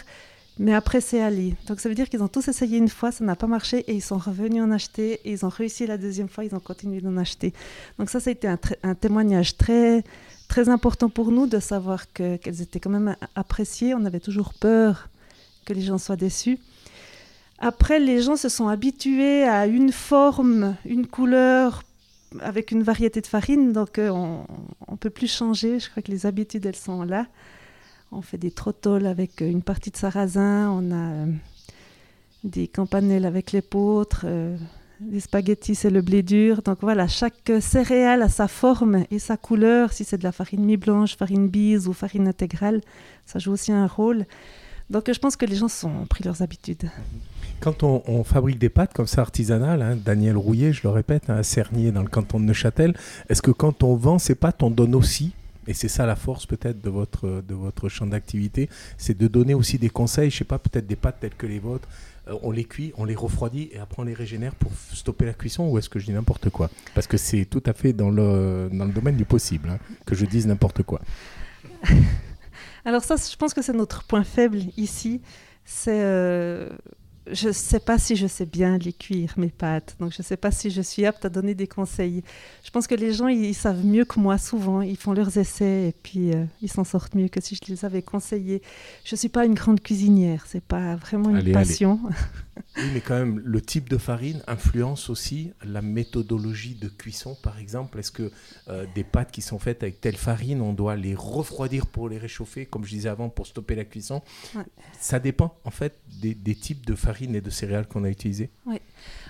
mais 0.58 0.74
après, 0.74 1.02
c'est 1.02 1.22
allé. 1.22 1.56
Donc, 1.68 1.80
ça 1.80 1.90
veut 1.90 1.96
dire 1.96 2.10
qu'ils 2.10 2.24
ont 2.24 2.28
tous 2.28 2.48
essayé 2.48 2.78
une 2.78 2.90
fois, 2.90 3.12
ça 3.12 3.24
n'a 3.24 3.36
pas 3.36 3.48
marché, 3.48 3.80
et 3.88 3.94
ils 3.94 4.02
sont 4.02 4.18
revenus 4.18 4.64
en 4.64 4.72
acheter, 4.72 5.20
et 5.24 5.32
ils 5.32 5.46
ont 5.46 5.50
réussi 5.50 5.86
la 5.86 5.98
deuxième 5.98 6.30
fois, 6.30 6.46
ils 6.46 6.56
ont 6.56 6.60
continué 6.60 7.02
d'en 7.02 7.18
acheter. 7.18 7.54
Donc, 8.00 8.10
ça, 8.10 8.20
ça 8.20 8.30
a 8.30 8.34
été 8.34 8.48
un, 8.48 8.60
un 8.84 8.96
témoignage 8.96 9.58
très, 9.58 10.04
très 10.48 10.70
important 10.70 11.10
pour 11.10 11.32
nous 11.32 11.46
de 11.46 11.60
savoir 11.60 12.12
qu'elles 12.12 12.62
étaient 12.62 12.80
quand 12.80 12.90
même 12.90 13.16
appréciées. 13.36 13.94
On 13.94 14.06
avait 14.06 14.20
toujours 14.20 14.54
peur 14.54 15.10
que 15.66 15.74
les 15.74 15.82
gens 15.82 15.98
soient 15.98 16.16
déçus. 16.16 16.60
Après, 17.60 18.00
les 18.00 18.22
gens 18.22 18.36
se 18.36 18.50
sont 18.50 18.68
habitués 18.68 19.44
à 19.44 19.66
une 19.66 19.92
forme, 19.92 20.76
une 20.86 21.08
couleur, 21.08 21.84
avec 22.42 22.72
une 22.72 22.84
variété 22.84 23.22
de 23.22 23.28
farine, 23.28 23.72
donc 23.72 23.98
euh, 23.98 24.10
on 24.10 24.46
ne 24.92 24.98
peut 24.98 25.10
plus 25.10 25.32
changer. 25.32 25.80
Je 25.80 25.90
crois 25.90 26.04
que 26.04 26.12
les 26.12 26.26
habitudes, 26.26 26.66
elles 26.66 26.76
sont 26.76 27.04
là. 27.04 27.28
On 28.12 28.22
fait 28.22 28.38
des 28.38 28.52
trottoles 28.52 29.06
avec 29.06 29.42
euh, 29.42 29.50
une 29.50 29.62
partie 29.62 29.90
de 29.90 29.98
sarrasin, 29.98 30.70
on 30.70 30.92
a 30.92 31.12
euh, 31.12 31.26
des 32.44 32.68
campanelles 32.68 33.26
avec 33.26 33.52
l'épeautre, 33.52 34.26
des 35.00 35.20
spaghettis, 35.20 35.76
c'est 35.76 35.90
le 35.90 36.02
blé 36.02 36.24
dur. 36.24 36.62
Donc 36.62 36.80
voilà, 36.82 37.08
chaque 37.08 37.52
céréale 37.60 38.22
a 38.22 38.30
sa 38.30 38.48
forme 38.48 39.06
et 39.10 39.18
sa 39.18 39.38
couleur. 39.38 39.94
Si 39.94 40.04
c'est 40.04 40.18
de 40.18 40.24
la 40.24 40.32
farine 40.32 40.64
mi-blanche, 40.64 41.18
farine 41.18 41.48
bise 41.48 41.88
ou 41.88 41.94
farine 41.94 42.28
intégrale, 42.28 42.82
ça 43.26 43.40
joue 43.40 43.54
aussi 43.54 43.72
un 43.72 43.88
rôle. 43.88 44.26
Donc 44.90 45.12
je 45.12 45.20
pense 45.20 45.36
que 45.36 45.46
les 45.46 45.56
gens 45.56 45.68
sont, 45.68 45.90
ont 45.90 46.06
pris 46.06 46.24
leurs 46.24 46.42
habitudes. 46.42 46.90
Quand 47.60 47.84
on, 47.84 48.24
fabrique 48.24 48.60
des 48.60 48.70
pâtes 48.70 48.94
comme 48.94 49.08
ça 49.08 49.22
artisanales, 49.22 49.82
hein, 49.82 49.96
Daniel 49.96 50.38
Rouillet, 50.38 50.74
je 50.74 50.84
le 50.84 50.90
répète, 50.90 51.30
hein, 51.30 51.38
à 51.38 51.44
Cernier 51.44 51.92
dans 51.92 52.04
le 52.04 52.10
canton 52.10 52.40
de 52.40 52.46
Neuchâtel, 52.46 52.94
est-ce 53.30 53.42
que 53.42 53.52
quand 53.52 53.82
on 53.82 53.96
vend 53.96 54.20
ces 54.20 54.36
pâtes, 54.36 54.62
on 54.62 54.70
donne 54.70 54.94
aussi 54.94 55.34
et 55.68 55.74
c'est 55.74 55.88
ça 55.88 56.06
la 56.06 56.16
force 56.16 56.46
peut-être 56.46 56.82
de 56.82 56.90
votre, 56.90 57.42
de 57.48 57.56
votre 57.56 57.90
champ 57.90 58.06
d'activité, 58.06 58.70
c'est 58.98 59.18
de 59.18 59.28
donner 59.28 59.56
aussi 59.56 59.80
des 59.80 59.90
conseils, 59.90 60.30
je 60.30 60.38
sais 60.38 60.44
pas, 60.44 60.60
peut-être 60.60 60.86
des 60.86 60.96
pâtes 60.96 61.18
telles 61.20 61.34
que 61.34 61.48
les 61.48 61.58
vôtres, 61.58 61.88
euh, 62.28 62.36
on 62.44 62.52
les 62.52 62.66
cuit, 62.66 62.94
on 62.98 63.06
les 63.06 63.16
refroidit 63.16 63.70
et 63.72 63.80
après 63.80 64.02
on 64.02 64.06
les 64.06 64.14
régénère 64.14 64.54
pour 64.54 64.72
stopper 64.94 65.26
la 65.26 65.34
cuisson 65.34 65.68
ou 65.68 65.78
est-ce 65.80 65.90
que 65.90 65.98
je 65.98 66.06
dis 66.06 66.14
n'importe 66.14 66.50
quoi? 66.50 66.70
Parce 66.94 67.08
que 67.08 67.18
c'est 67.18 67.46
tout 67.46 67.64
à 67.66 67.74
fait 67.74 67.94
dans 67.94 68.12
le, 68.12 68.70
dans 68.72 68.86
le 68.86 68.92
domaine 68.92 69.16
du 69.16 69.26
possible 69.26 69.70
hein, 69.70 69.80
que 70.06 70.14
je 70.14 70.26
dise 70.26 70.46
n'importe 70.46 70.84
quoi. 70.84 71.02
Alors 72.86 73.04
ça, 73.04 73.16
je 73.16 73.36
pense 73.36 73.54
que 73.54 73.62
c'est 73.62 73.74
notre 73.74 74.04
point 74.04 74.24
faible 74.24 74.60
ici. 74.78 75.22
C'est 75.66 76.02
euh, 76.04 76.70
je 77.32 77.48
ne 77.48 77.54
sais 77.54 77.80
pas 77.80 77.98
si 77.98 78.16
je 78.16 78.28
sais 78.28 78.46
bien 78.46 78.78
les 78.78 78.94
cuire, 78.94 79.34
mes 79.38 79.50
pâtes. 79.50 79.96
Donc, 80.00 80.12
je 80.12 80.20
ne 80.20 80.24
sais 80.24 80.38
pas 80.38 80.52
si 80.52 80.70
je 80.70 80.82
suis 80.82 81.06
apte 81.06 81.26
à 81.26 81.30
donner 81.30 81.56
des 81.56 81.68
conseils. 81.68 82.24
Je 82.64 82.70
pense 82.70 82.86
que 82.88 82.96
les 82.96 83.14
gens, 83.14 83.28
ils, 83.28 83.56
savent 83.56 83.84
mieux 83.84 84.06
que 84.06 84.20
moi 84.20 84.38
souvent. 84.38 84.82
Ils 84.82 84.98
font 84.98 85.14
leurs 85.14 85.38
essais 85.38 85.90
et 85.90 85.96
puis 86.04 86.32
euh, 86.34 86.46
ils 86.62 86.72
s'en 86.72 86.84
sortent 86.84 87.16
mieux 87.16 87.28
que 87.28 87.42
si 87.42 87.56
je 87.56 87.72
les 87.72 87.84
avais 87.84 88.04
conseillés. 88.04 88.62
Je 89.04 89.16
ne 89.16 89.18
suis 89.18 89.30
pas 89.30 89.46
une 89.46 89.56
grande 89.56 89.82
cuisinière. 89.82 90.46
C'est 90.48 90.64
pas 90.64 90.96
vraiment 90.96 91.36
une 91.36 91.52
passion. 91.52 92.00
Oui, 92.78 92.84
mais 92.94 93.02
quand 93.02 93.18
même, 93.18 93.40
le 93.40 93.62
type 93.62 93.90
de 93.90 93.98
farine 93.98 94.42
influence 94.48 95.10
aussi 95.10 95.52
la 95.64 95.82
méthodologie 95.82 96.76
de 96.76 96.90
cuisson, 96.90 97.36
par 97.42 97.58
exemple. 97.58 98.00
Est-ce 98.00 98.12
que 98.12 98.32
euh, 98.68 98.86
des 98.96 99.04
pâtes 99.04 99.32
qui 99.32 99.42
sont 99.42 99.60
faites 99.60 99.82
avec 99.84 100.02
telle 100.02 100.18
farine, 100.18 100.62
on 100.62 100.74
doit 100.74 100.96
les 100.96 101.16
refroidir 101.16 101.86
pour 101.86 102.10
les 102.10 102.18
réchauffer, 102.18 102.66
comme 102.66 102.84
je 102.84 102.90
disais 102.90 103.10
avant, 103.10 103.30
pour 103.30 103.48
stopper 103.48 103.76
la 103.76 103.86
cuisson? 103.86 104.22
Ça 105.00 105.20
dépend, 105.20 105.58
en 105.64 105.72
fait, 105.72 106.00
des, 106.08 106.56
types 106.56 106.86
de 106.86 106.96
farine 106.96 107.36
et 107.36 107.42
de 107.42 107.50
céréales 107.50 107.88
qu'on 107.88 108.04
a 108.04 108.10
utilisées. 108.10 108.50
Oui. 108.66 108.78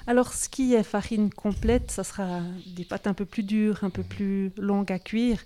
Alors, 0.08 0.34
ce 0.34 0.50
qui 0.50 0.74
est 0.74 0.84
farine 0.84 1.32
complète, 1.32 1.92
ça 1.92 2.04
sera 2.04 2.42
des 2.76 2.86
pâtes 2.86 3.08
un 3.08 3.14
peu 3.14 3.26
plus 3.26 3.44
dures, 3.44 3.84
un 3.84 3.90
peu 3.90 4.02
mhm. 4.02 4.08
plus 4.08 4.52
longues 4.58 4.92
à 4.92 5.00
cuire. 5.00 5.44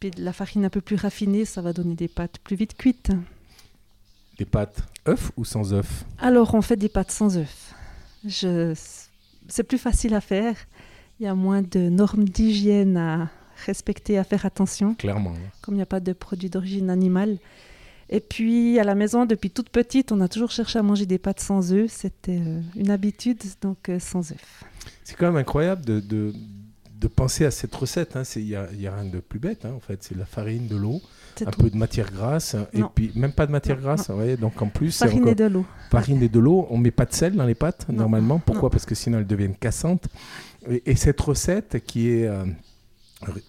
Puis 0.00 0.10
la 0.16 0.32
farine 0.32 0.64
un 0.64 0.70
peu 0.70 0.80
plus 0.80 0.96
raffinée, 0.96 1.44
ça 1.44 1.60
va 1.60 1.72
donner 1.72 1.94
des 1.94 2.08
pâtes 2.08 2.38
plus 2.38 2.56
vite 2.56 2.76
cuites. 2.76 3.10
Des 4.38 4.44
pâtes 4.44 4.82
œufs 5.06 5.32
ou 5.36 5.44
sans 5.44 5.74
œufs 5.74 6.04
Alors, 6.18 6.54
on 6.54 6.62
fait 6.62 6.76
des 6.76 6.88
pâtes 6.88 7.10
sans 7.10 7.36
œufs. 7.36 7.74
Je... 8.24 8.74
C'est 9.48 9.64
plus 9.64 9.78
facile 9.78 10.14
à 10.14 10.20
faire. 10.20 10.54
Il 11.18 11.24
y 11.24 11.26
a 11.26 11.34
moins 11.34 11.62
de 11.62 11.88
normes 11.88 12.24
d'hygiène 12.24 12.96
à 12.96 13.30
respecter, 13.66 14.18
à 14.18 14.24
faire 14.24 14.46
attention. 14.46 14.94
Clairement. 14.94 15.34
Comme 15.62 15.74
il 15.74 15.78
n'y 15.78 15.82
a 15.82 15.86
pas 15.86 16.00
de 16.00 16.12
produits 16.12 16.50
d'origine 16.50 16.90
animale. 16.90 17.38
Et 18.10 18.20
puis, 18.20 18.78
à 18.78 18.84
la 18.84 18.94
maison, 18.94 19.26
depuis 19.26 19.50
toute 19.50 19.68
petite, 19.68 20.12
on 20.12 20.20
a 20.20 20.28
toujours 20.28 20.50
cherché 20.50 20.78
à 20.78 20.82
manger 20.82 21.04
des 21.04 21.18
pâtes 21.18 21.40
sans 21.40 21.72
œufs. 21.72 21.90
C'était 21.90 22.40
euh, 22.40 22.60
une 22.76 22.90
habitude, 22.90 23.42
donc 23.60 23.88
euh, 23.88 23.98
sans 23.98 24.32
œufs. 24.32 24.64
C'est 25.04 25.16
quand 25.16 25.26
même 25.26 25.36
incroyable 25.36 25.84
de, 25.84 26.00
de, 26.00 26.32
de 26.98 27.08
penser 27.08 27.44
à 27.44 27.50
cette 27.50 27.74
recette. 27.74 28.16
Il 28.36 28.54
hein. 28.54 28.66
n'y 28.72 28.86
a, 28.86 28.92
a, 28.92 28.96
rien 28.96 29.04
de 29.04 29.20
plus 29.20 29.38
bête, 29.38 29.64
hein, 29.64 29.72
en 29.76 29.80
fait. 29.80 30.02
C'est 30.02 30.14
de 30.14 30.20
la 30.20 30.26
farine, 30.26 30.68
de 30.68 30.76
l'eau, 30.76 31.02
un 31.46 31.50
peu 31.50 31.70
de 31.70 31.76
matière 31.76 32.10
grasse, 32.10 32.56
et 32.72 32.82
puis 32.94 33.12
même 33.14 33.32
pas 33.32 33.46
de 33.46 33.52
matière 33.52 33.80
grasse. 33.80 34.10
donc 34.40 34.60
en 34.62 34.68
plus, 34.68 34.98
farine 34.98 35.28
et 35.28 35.34
de 35.34 35.44
l'eau. 35.44 35.66
Farine 35.90 36.22
et 36.22 36.28
de 36.28 36.38
l'eau. 36.38 36.66
On 36.70 36.78
met 36.78 36.90
pas 36.90 37.04
de 37.04 37.12
sel 37.12 37.34
dans 37.34 37.46
les 37.46 37.54
pâtes 37.54 37.86
normalement. 37.88 38.38
Pourquoi 38.38 38.70
Parce 38.70 38.86
que 38.86 38.94
sinon 38.94 39.18
elles 39.18 39.26
deviennent 39.26 39.56
cassantes. 39.56 40.08
Et, 40.68 40.96
cette 40.96 41.20
recette 41.20 41.82
qui 41.86 42.10
est 42.10 42.26
euh, 42.26 42.44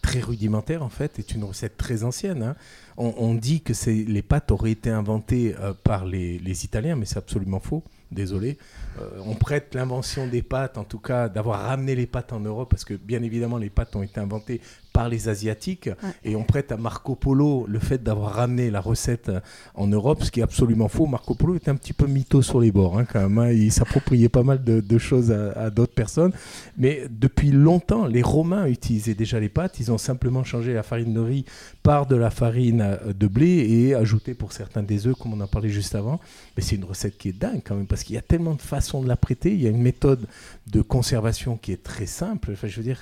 très 0.01 0.19
rudimentaire 0.19 0.84
en 0.84 0.89
fait 0.89 1.19
est 1.19 1.34
une 1.34 1.43
recette 1.43 1.77
très 1.77 2.03
ancienne. 2.03 2.43
Hein. 2.43 2.55
On, 2.98 3.34
dit 3.34 3.62
que 3.62 3.74
les 3.89 4.22
pâtes 4.22 4.51
auraient 4.51 4.72
été 4.72 4.89
inventées 4.89 5.55
euh, 5.60 5.74
par 5.84 6.05
les, 6.05 6.38
les 6.39 6.65
Italiens, 6.65 6.96
mais 6.96 7.05
c'est 7.05 7.17
absolument 7.17 7.60
faux 7.60 7.84
désolé. 8.12 8.58
Euh, 9.00 9.22
on 9.25 9.36
prête 9.36 9.75
l'invention 9.75 10.27
des 10.27 10.41
pâtes, 10.41 10.77
en 10.77 10.84
tout 10.84 11.00
cas 11.00 11.29
d'avoir 11.29 11.62
ramené 11.62 11.96
les 11.96 12.08
pâtes 12.08 12.34
en 12.34 12.39
Europe, 12.39 12.69
parce 12.69 12.86
que 12.86 12.93
bien 12.93 13.22
évidemment 13.24 13.58
les 13.58 13.69
pâtes 13.69 13.96
ont 13.96 14.03
été 14.03 14.19
inventées 14.19 14.62
par 14.99 15.07
les 15.07 15.29
Asiatiques, 15.29 15.89
et 16.25 16.35
on 16.35 16.43
prête 16.43 16.73
à 16.73 16.75
Marco 16.75 17.15
Polo 17.15 17.65
le 17.69 17.79
fait 17.79 18.03
d'avoir 18.03 18.33
ramené 18.33 18.69
la 18.69 18.81
recette 18.81 19.31
en 19.73 19.87
Europe, 19.87 20.25
ce 20.25 20.29
qui 20.29 20.41
est 20.41 20.43
absolument 20.43 20.89
faux. 20.89 21.05
Marco 21.05 21.35
Polo 21.35 21.55
était 21.55 21.71
un 21.71 21.77
petit 21.77 21.93
peu 21.93 22.05
mytho 22.05 22.41
sur 22.41 22.59
les 22.59 22.73
bords, 22.73 22.99
hein, 22.99 23.05
quand 23.05 23.21
même. 23.21 23.38
Hein. 23.38 23.53
Il 23.53 23.71
s'appropriait 23.71 24.27
pas 24.27 24.43
mal 24.43 24.62
de, 24.62 24.97
choses 24.97 25.31
à, 25.31 25.69
d'autres 25.69 25.93
personnes. 25.93 26.33
Mais 26.77 27.03
depuis 27.09 27.51
longtemps, 27.51 28.07
les 28.07 28.21
Romains 28.21 28.65
utilisaient 28.67 29.13
déjà 29.13 29.39
les 29.39 29.47
pâtes. 29.47 29.79
Ils 29.79 29.89
ont 29.89 29.97
simplement 29.97 30.43
changé 30.43 30.73
la 30.73 30.83
farine 30.83 31.13
de 31.13 31.21
riz 31.21 31.45
par 31.81 32.05
de 32.05 32.17
la 32.17 32.29
farine 32.29 32.81
euh, 32.81 33.13
de 33.13 33.27
blé 33.27 33.47
et 33.47 33.95
ajouté 33.95 34.33
pour 34.33 34.51
certains 34.51 34.83
des 34.83 35.07
œufs, 35.07 35.15
comme 35.17 35.33
on 35.33 35.39
en 35.39 35.47
parlait 35.47 35.69
juste 35.69 35.95
avant. 35.95 36.19
Mais 36.57 36.62
c'est 36.62 36.75
une 36.75 36.83
recette 36.83 37.17
qui 37.17 37.29
est 37.29 37.39
dingue 37.39 37.62
quand 37.63 37.75
même, 37.75 37.88
parce 37.88 38.03
qu'il 38.03 38.15
y 38.15 38.19
a 38.19 38.21
tellement 38.21 38.55
de 38.55 38.62
façons 38.62 39.01
de 39.01 39.07
la 39.07 39.15
prêter. 39.15 39.53
Il 39.53 39.62
y 39.62 39.67
a 39.67 39.69
une 39.69 39.81
méthode 39.81 40.27
de 40.67 40.81
conservation 40.81 41.55
qui 41.55 41.71
est 41.71 41.83
très 41.83 42.05
simple. 42.05 42.49
Enfin, 42.51 42.67
je 42.67 42.75
veux 42.75 42.83
dire, 42.83 42.99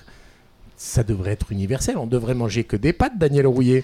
ça 0.77 1.03
devrait 1.03 1.31
être 1.31 1.51
universel. 1.51 1.97
On 1.97 2.07
devrait 2.07 2.35
manger 2.35 2.63
que 2.63 2.77
des 2.77 2.93
pâtes, 2.93 3.17
Daniel 3.17 3.47
Rouillet. 3.47 3.83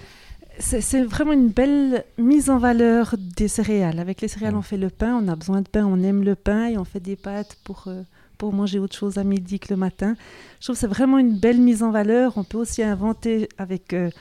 C'est 0.59 1.01
vraiment 1.01 1.33
une 1.33 1.49
belle 1.49 2.05
mise 2.19 2.51
en 2.51 2.59
valeur 2.59 3.15
des 3.17 3.47
céréales. 3.47 3.99
Avec 3.99 4.21
les 4.21 4.27
céréales, 4.27 4.55
on 4.55 4.61
fait 4.61 4.77
le 4.77 4.91
pain, 4.91 5.19
on 5.21 5.27
a 5.27 5.35
besoin 5.35 5.61
de 5.61 5.67
pain, 5.67 5.83
on 5.83 6.01
aime 6.03 6.23
le 6.23 6.35
pain 6.35 6.67
et 6.67 6.77
on 6.77 6.85
fait 6.85 6.99
des 6.99 7.15
pâtes 7.15 7.57
pour, 7.63 7.85
euh, 7.87 8.03
pour 8.37 8.53
manger 8.53 8.77
autre 8.77 8.95
chose 8.95 9.17
à 9.17 9.23
midi 9.23 9.59
que 9.59 9.73
le 9.73 9.77
matin. 9.77 10.15
Je 10.59 10.67
trouve 10.67 10.75
que 10.75 10.79
c'est 10.79 10.87
vraiment 10.87 11.17
une 11.17 11.35
belle 11.35 11.59
mise 11.59 11.81
en 11.81 11.89
valeur. 11.89 12.33
On 12.37 12.43
peut 12.43 12.59
aussi 12.59 12.83
inventer 12.83 13.49
avec 13.57 13.93
euh, 13.93 14.11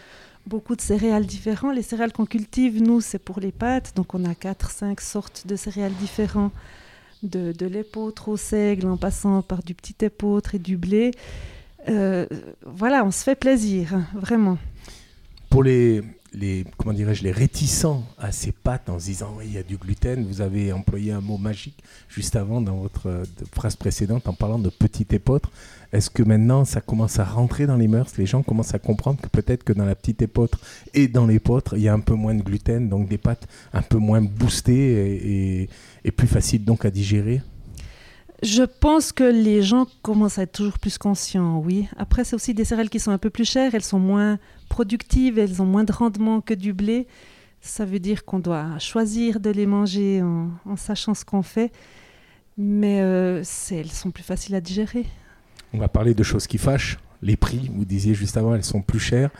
beaucoup 0.47 0.75
de 0.75 0.81
céréales 0.81 1.27
différents. 1.27 1.71
Les 1.71 1.83
céréales 1.83 2.13
qu'on 2.13 2.25
cultive, 2.25 2.83
nous, 2.83 3.03
c'est 3.03 3.19
pour 3.19 3.39
les 3.39 3.53
pâtes. 3.53 3.93
Donc 3.95 4.15
on 4.15 4.25
a 4.25 4.33
4-5 4.33 5.03
sortes 5.03 5.47
de 5.47 5.55
céréales 5.55 5.93
différents, 6.01 6.51
de, 7.23 7.53
de 7.53 7.67
l'épeautre 7.67 8.31
au 8.31 8.39
seigle, 8.39 8.87
en 8.87 8.97
passant 8.97 9.43
par 9.43 9.63
du 9.63 9.75
petit 9.75 9.97
épeautre 10.03 10.55
et 10.55 10.59
du 10.59 10.79
blé. 10.79 11.11
Euh, 11.89 12.27
voilà, 12.65 13.05
on 13.05 13.11
se 13.11 13.25
fait 13.25 13.35
plaisir, 13.35 13.99
vraiment. 14.15 14.59
Pour 15.51 15.63
les, 15.63 16.03
les 16.33 16.65
comment 16.79 16.95
dirais-je, 16.95 17.23
les 17.23 17.33
réticents 17.33 18.05
à 18.19 18.33
ces 18.33 18.53
pâtes 18.53 18.89
en 18.89 18.99
se 18.99 19.07
disant 19.07 19.35
oui, 19.37 19.45
il 19.49 19.53
y 19.53 19.59
a 19.59 19.63
du 19.63 19.77
gluten, 19.77 20.25
vous 20.25 20.41
avez 20.41 20.73
employé 20.73 21.13
un 21.13 21.21
mot 21.21 21.37
magique 21.37 21.83
juste 22.09 22.37
avant 22.37 22.61
dans 22.63 22.77
votre 22.77 23.09
euh, 23.09 23.25
phrase 23.53 23.77
précédente 23.77 24.29
en 24.29 24.33
parlant 24.33 24.59
de 24.59 24.71
petit 24.71 25.07
épeautre. 25.11 25.51
Est-ce 25.93 26.09
que 26.09 26.23
maintenant 26.23 26.65
ça 26.65 26.81
commence 26.81 27.19
à 27.19 27.25
rentrer 27.25 27.67
dans 27.67 27.77
les 27.77 27.89
mœurs? 27.89 28.17
Les 28.17 28.25
gens 28.25 28.43
commencent 28.43 28.75
à 28.75 28.79
comprendre 28.79 29.21
que 29.21 29.29
peut-être 29.29 29.63
que 29.63 29.75
dans 29.75 29.85
la 29.85 29.95
petite 29.95 30.23
épeautre 30.23 30.59
et 30.95 31.07
dans 31.07 31.27
l'épeautre, 31.27 31.77
il 31.77 31.83
y 31.83 31.89
a 31.89 31.93
un 31.93 32.01
peu 32.01 32.15
moins 32.15 32.35
de 32.35 32.43
gluten, 32.43 32.89
donc 32.89 33.09
des 33.09 33.19
pâtes 33.19 33.47
un 33.75 33.83
peu 33.83 33.99
moins 33.99 34.23
boostées 34.23 34.73
et, 34.73 35.69
et 36.03 36.11
plus 36.13 36.29
faciles 36.29 36.65
donc 36.65 36.87
à 36.87 36.91
digérer? 36.91 37.43
Je 38.43 38.65
pense 38.65 39.13
que 39.13 39.25
les 39.25 39.63
gens 39.63 39.87
commencent 40.03 40.39
à 40.39 40.43
être 40.43 40.53
toujours 40.53 40.79
plus 40.79 40.99
conscients, 40.99 41.59
oui. 41.59 41.89
Après, 41.97 42.25
c'est 42.25 42.35
aussi 42.35 42.55
des 42.55 42.65
céréales 42.65 42.91
qui 42.91 42.99
sont 42.99 43.13
un 43.13 43.19
peu 43.19 43.31
plus 43.31 43.49
chères, 43.49 43.75
elles 43.75 43.85
sont 43.85 44.01
moins 44.01 44.39
productives, 44.69 45.39
elles 45.39 45.63
ont 45.63 45.67
moins 45.67 45.85
de 45.85 45.93
rendement 45.93 46.41
que 46.41 46.55
du 46.55 46.73
blé. 46.73 47.07
Ça 47.61 47.85
veut 47.85 48.01
dire 48.01 48.25
qu'on 48.25 48.41
doit 48.41 48.79
choisir 48.81 49.39
de 49.39 49.51
les 49.51 49.67
manger 49.67 50.23
en, 50.23 50.77
sachant 50.77 51.15
ce 51.15 51.25
qu'on 51.25 51.43
fait, 51.43 51.71
mais 52.59 53.01
euh, 53.01 53.45
elles 53.71 53.91
sont 53.93 54.11
plus 54.11 54.25
faciles 54.25 54.57
à 54.57 54.61
digérer. 54.61 55.07
On 55.73 55.79
va 55.79 55.89
parler 55.89 56.13
de 56.13 56.23
choses 56.25 56.49
qui 56.49 56.59
fâchent 56.59 56.99
les 57.23 57.37
prix, 57.37 57.71
vous 57.75 57.85
disiez 57.85 58.15
juste 58.15 58.37
avant, 58.37 58.55
elles 58.55 58.65
sont 58.65 58.83
plus 58.83 58.99
chères. 58.99 59.31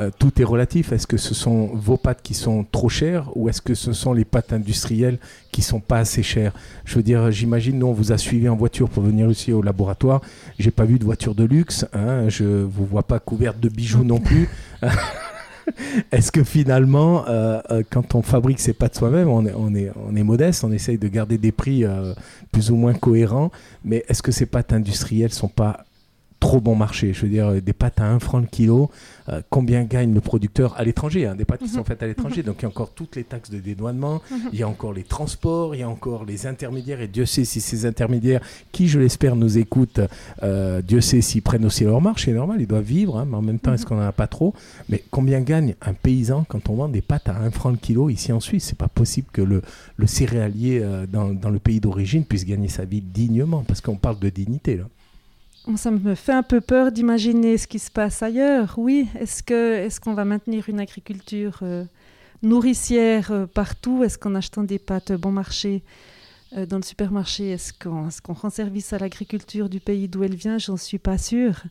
Euh, 0.00 0.10
tout 0.16 0.40
est 0.40 0.44
relatif. 0.44 0.92
Est-ce 0.92 1.06
que 1.06 1.16
ce 1.16 1.34
sont 1.34 1.70
vos 1.74 1.96
pâtes 1.96 2.20
qui 2.22 2.34
sont 2.34 2.64
trop 2.70 2.88
chères 2.88 3.36
ou 3.36 3.48
est-ce 3.48 3.60
que 3.60 3.74
ce 3.74 3.92
sont 3.92 4.12
les 4.12 4.24
pâtes 4.24 4.52
industrielles 4.52 5.18
qui 5.50 5.60
sont 5.60 5.80
pas 5.80 5.98
assez 5.98 6.22
chères? 6.22 6.52
Je 6.84 6.94
veux 6.96 7.02
dire, 7.02 7.32
j'imagine, 7.32 7.78
nous, 7.78 7.86
on 7.88 7.92
vous 7.92 8.12
a 8.12 8.18
suivi 8.18 8.48
en 8.48 8.54
voiture 8.54 8.88
pour 8.88 9.02
venir 9.02 9.28
ici 9.28 9.52
au 9.52 9.60
laboratoire. 9.60 10.20
J'ai 10.58 10.70
pas 10.70 10.84
vu 10.84 11.00
de 11.00 11.04
voiture 11.04 11.34
de 11.34 11.44
luxe. 11.44 11.84
Hein, 11.92 12.28
je 12.28 12.44
vous 12.44 12.86
vois 12.86 13.02
pas 13.02 13.18
couverte 13.18 13.58
de 13.58 13.68
bijoux 13.68 14.04
non 14.04 14.20
plus. 14.20 14.48
Est-ce 16.12 16.32
que 16.32 16.44
finalement, 16.44 17.26
euh, 17.28 17.60
euh, 17.70 17.82
quand 17.90 18.14
on 18.14 18.22
fabrique 18.22 18.60
ses 18.60 18.72
pâtes 18.72 18.96
soi-même, 18.96 19.28
on 19.28 19.44
est, 19.44 20.22
modeste, 20.22 20.64
on 20.64 20.72
essaye 20.72 20.96
de 20.96 21.08
garder 21.08 21.38
des 21.38 21.52
prix 21.52 21.84
plus 22.52 22.70
ou 22.70 22.76
moins 22.76 22.94
cohérents, 22.94 23.50
mais 23.84 24.04
est-ce 24.08 24.22
que 24.22 24.32
ces 24.32 24.46
pâtes 24.46 24.72
industrielles 24.72 25.32
sont 25.32 25.48
pas 25.48 25.84
trop 26.40 26.60
bon 26.60 26.74
marché. 26.74 27.12
Je 27.12 27.22
veux 27.22 27.28
dire, 27.28 27.60
des 27.60 27.72
pâtes 27.72 28.00
à 28.00 28.06
1 28.06 28.18
franc 28.18 28.38
le 28.38 28.46
kilo, 28.46 28.90
euh, 29.28 29.42
combien 29.50 29.84
gagne 29.84 30.14
le 30.14 30.20
producteur 30.20 30.74
à 30.78 30.84
l'étranger 30.84 31.26
hein, 31.26 31.34
Des 31.34 31.44
pâtes 31.44 31.60
qui 31.60 31.68
sont 31.68 31.80
mhm. 31.80 31.84
faites 31.84 32.02
à 32.02 32.06
l'étranger, 32.06 32.40
mhm. 32.40 32.46
donc 32.46 32.56
il 32.60 32.62
y 32.62 32.66
a 32.66 32.68
encore 32.68 32.90
toutes 32.90 33.16
les 33.16 33.24
taxes 33.24 33.50
de 33.50 33.58
dédouanement, 33.58 34.22
mhm. 34.30 34.50
il 34.52 34.58
y 34.58 34.62
a 34.62 34.68
encore 34.68 34.92
les 34.92 35.02
transports, 35.02 35.74
il 35.74 35.80
y 35.80 35.82
a 35.82 35.88
encore 35.88 36.24
les 36.24 36.46
intermédiaires, 36.46 37.00
et 37.00 37.08
Dieu 37.08 37.26
sait 37.26 37.44
si 37.44 37.60
ces 37.60 37.86
intermédiaires, 37.86 38.40
qui 38.72 38.88
je 38.88 38.98
l'espère 38.98 39.36
nous 39.36 39.58
écoutent, 39.58 40.00
euh, 40.42 40.80
Dieu 40.82 41.00
sait 41.00 41.20
s'ils 41.20 41.42
prennent 41.42 41.64
aussi 41.64 41.84
leur 41.84 42.00
marche, 42.00 42.24
c'est 42.24 42.32
normal, 42.32 42.60
ils 42.60 42.66
doivent 42.66 42.82
vivre, 42.82 43.18
hein, 43.18 43.26
mais 43.28 43.36
en 43.36 43.42
même 43.42 43.58
temps, 43.58 43.74
est-ce 43.74 43.84
qu'on 43.84 43.96
n'en 43.96 44.02
a 44.02 44.12
pas 44.12 44.26
trop? 44.26 44.54
Mais 44.88 45.02
combien 45.10 45.40
gagne 45.40 45.74
un 45.82 45.92
paysan 45.92 46.44
quand 46.48 46.70
on 46.70 46.74
vend 46.74 46.88
des 46.88 47.02
pâtes 47.02 47.28
à 47.28 47.36
1 47.36 47.50
franc 47.50 47.70
le 47.70 47.76
kilo 47.76 48.10
ici 48.10 48.32
en 48.32 48.40
Suisse? 48.40 48.64
C'est 48.64 48.78
pas 48.78 48.88
possible 48.88 49.28
que 49.32 49.42
le, 49.42 49.62
le 49.96 50.06
céréalier 50.06 50.80
euh, 50.82 51.06
dans, 51.06 51.28
dans 51.34 51.50
le 51.50 51.58
pays 51.58 51.80
d'origine 51.80 52.24
puisse 52.24 52.44
gagner 52.44 52.68
sa 52.68 52.84
vie 52.84 53.00
dignement, 53.02 53.64
parce 53.66 53.80
qu'on 53.80 53.96
parle 53.96 54.18
de 54.18 54.28
dignité 54.28 54.76
là. 54.76 54.84
Ça 55.76 55.90
me 55.90 56.14
fait 56.14 56.32
un 56.32 56.42
peu 56.42 56.60
peur 56.60 56.92
d'imaginer 56.92 57.58
ce 57.58 57.66
qui 57.66 57.78
se 57.78 57.90
passe 57.90 58.22
ailleurs. 58.22 58.74
Oui, 58.78 59.08
est-ce 59.18 60.00
qu'on 60.00 60.14
va 60.14 60.24
maintenir 60.24 60.68
une 60.68 60.80
agriculture 60.80 61.58
euh, 61.62 61.84
nourricière 62.42 63.46
partout? 63.54 64.02
Est-ce 64.02 64.16
qu'en 64.16 64.34
achetant 64.34 64.62
des 64.62 64.78
pâtes 64.78 65.12
bon 65.12 65.30
marché 65.30 65.82
dans 66.56 66.78
le 66.78 66.82
supermarché, 66.82 67.50
est-ce 67.50 67.74
qu'on 67.74 68.32
rend 68.32 68.48
service 68.48 68.94
à 68.94 68.98
l'agriculture 68.98 69.68
du 69.68 69.80
pays 69.80 70.08
d'où 70.08 70.24
elle 70.24 70.34
vient? 70.34 70.56
J'en 70.56 70.78
suis 70.78 70.98
pas 70.98 71.18
sûre. 71.18 71.62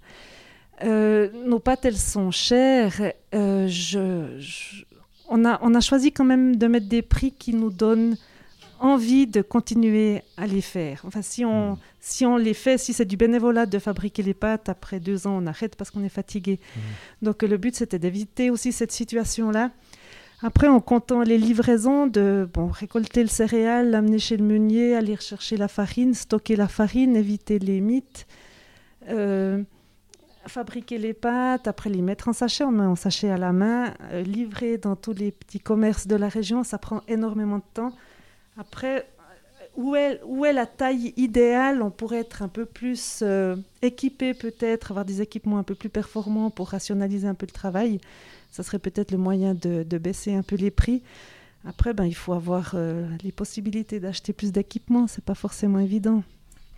nos 0.84 1.60
pâtes, 1.60 1.86
elles 1.86 1.98
sont 1.98 2.30
chères. 2.30 3.14
on 3.34 5.44
a 5.44 5.82
choisi 5.82 6.12
quand 6.12 6.26
même 6.26 6.56
de 6.56 6.68
mettre 6.68 6.88
des 6.88 7.02
prix 7.02 7.32
qui 7.32 7.56
nous 7.56 7.72
donnent 7.72 8.16
envie 8.80 9.28
de 9.28 9.42
continuer 9.42 10.22
à 10.38 10.48
les 10.48 10.62
faire. 10.62 11.02
Enfin, 11.06 11.22
si 11.22 11.46
on, 11.46 11.74
mm. 11.74 11.78
si 12.00 12.26
on 12.26 12.38
les 12.38 12.54
fait, 12.54 12.78
si 12.78 12.94
c'est 12.94 13.06
du 13.06 13.18
bénévolat 13.18 13.66
de 13.66 13.80
fabriquer 13.80 14.24
les 14.24 14.34
pâtes, 14.34 14.70
après 14.70 15.00
deux 15.00 15.28
ans, 15.28 15.40
on 15.42 15.48
arrête 15.48 15.76
parce 15.76 15.92
qu'on 15.92 16.04
est 16.04 16.10
fatigué. 16.10 16.60
Mm. 16.76 16.80
Donc, 17.26 17.44
le 17.44 17.58
but, 17.58 17.76
c'était 17.76 18.00
d'éviter 18.00 18.50
aussi 18.50 18.72
cette 18.72 18.92
situation-là. 18.92 19.72
Après, 20.44 20.68
en 20.68 20.80
comptant 20.80 21.24
les 21.24 21.38
livraisons, 21.38 22.06
de 22.06 22.48
bon, 22.54 22.68
récolter 22.68 23.24
le 23.24 23.30
céréal, 23.30 23.90
l'amener 23.90 24.20
chez 24.20 24.38
le 24.38 24.44
meunier, 24.44 24.96
aller 24.96 25.16
chercher 25.20 25.58
la 25.58 25.68
farine, 25.68 26.14
stocker 26.14 26.56
la 26.56 26.68
farine, 26.68 27.16
éviter 27.16 27.58
les 27.58 27.82
mythes, 27.82 28.28
euh, 29.10 29.64
fabriquer 30.46 31.00
les 31.00 31.14
pâtes, 31.14 31.68
après 31.68 31.90
les 31.90 32.04
mettre 32.04 32.28
en 32.28 32.34
sachet, 32.34 32.64
on 32.64 32.72
met 32.72 32.86
en 32.86 32.96
sachet 32.96 33.32
à 33.32 33.38
la 33.38 33.52
main, 33.52 33.94
euh, 34.12 34.22
livrer 34.22 34.78
dans 34.78 34.96
tous 34.96 35.14
les 35.14 35.32
petits 35.32 35.60
commerces 35.60 36.06
de 36.06 36.16
la 36.16 36.30
région, 36.30 36.64
ça 36.64 36.78
prend 36.78 37.02
énormément 37.08 37.58
de 37.58 37.64
temps. 37.74 37.94
Après, 38.58 39.06
où 39.76 39.96
est, 39.96 40.20
où 40.26 40.44
est 40.46 40.54
la 40.54 40.66
taille 40.66 41.14
idéale? 41.16 41.82
On 41.82 41.92
pourrait 41.92 42.20
être 42.20 42.42
un 42.42 42.48
peu 42.48 42.66
plus 42.66 43.20
euh, 43.22 43.56
équipé 43.82 44.34
peut-être, 44.34 44.92
avoir 44.92 45.06
des 45.06 45.22
équipements 45.22 45.60
un 45.60 45.64
peu 45.64 45.76
plus 45.76 45.90
performants 45.90 46.50
pour 46.50 46.70
rationaliser 46.70 47.28
un 47.28 47.36
peu 47.36 47.46
le 47.46 47.52
travail. 47.52 48.00
Ça 48.52 48.64
serait 48.64 48.80
peut-être 48.80 49.12
le 49.12 49.20
moyen 49.20 49.54
de, 49.54 49.84
baisser 49.98 50.34
un 50.34 50.42
peu 50.42 50.56
les 50.56 50.72
prix. 50.72 51.04
Après, 51.66 51.94
ben, 51.94 52.06
il 52.06 52.16
faut 52.16 52.34
avoir 52.34 52.72
euh, 52.74 53.08
les 53.24 53.32
possibilités 53.32 54.00
d'acheter 54.00 54.34
plus 54.34 54.52
d'équipements. 54.52 55.06
C'est 55.06 55.24
pas 55.24 55.36
forcément 55.36 55.80
évident. 55.80 56.24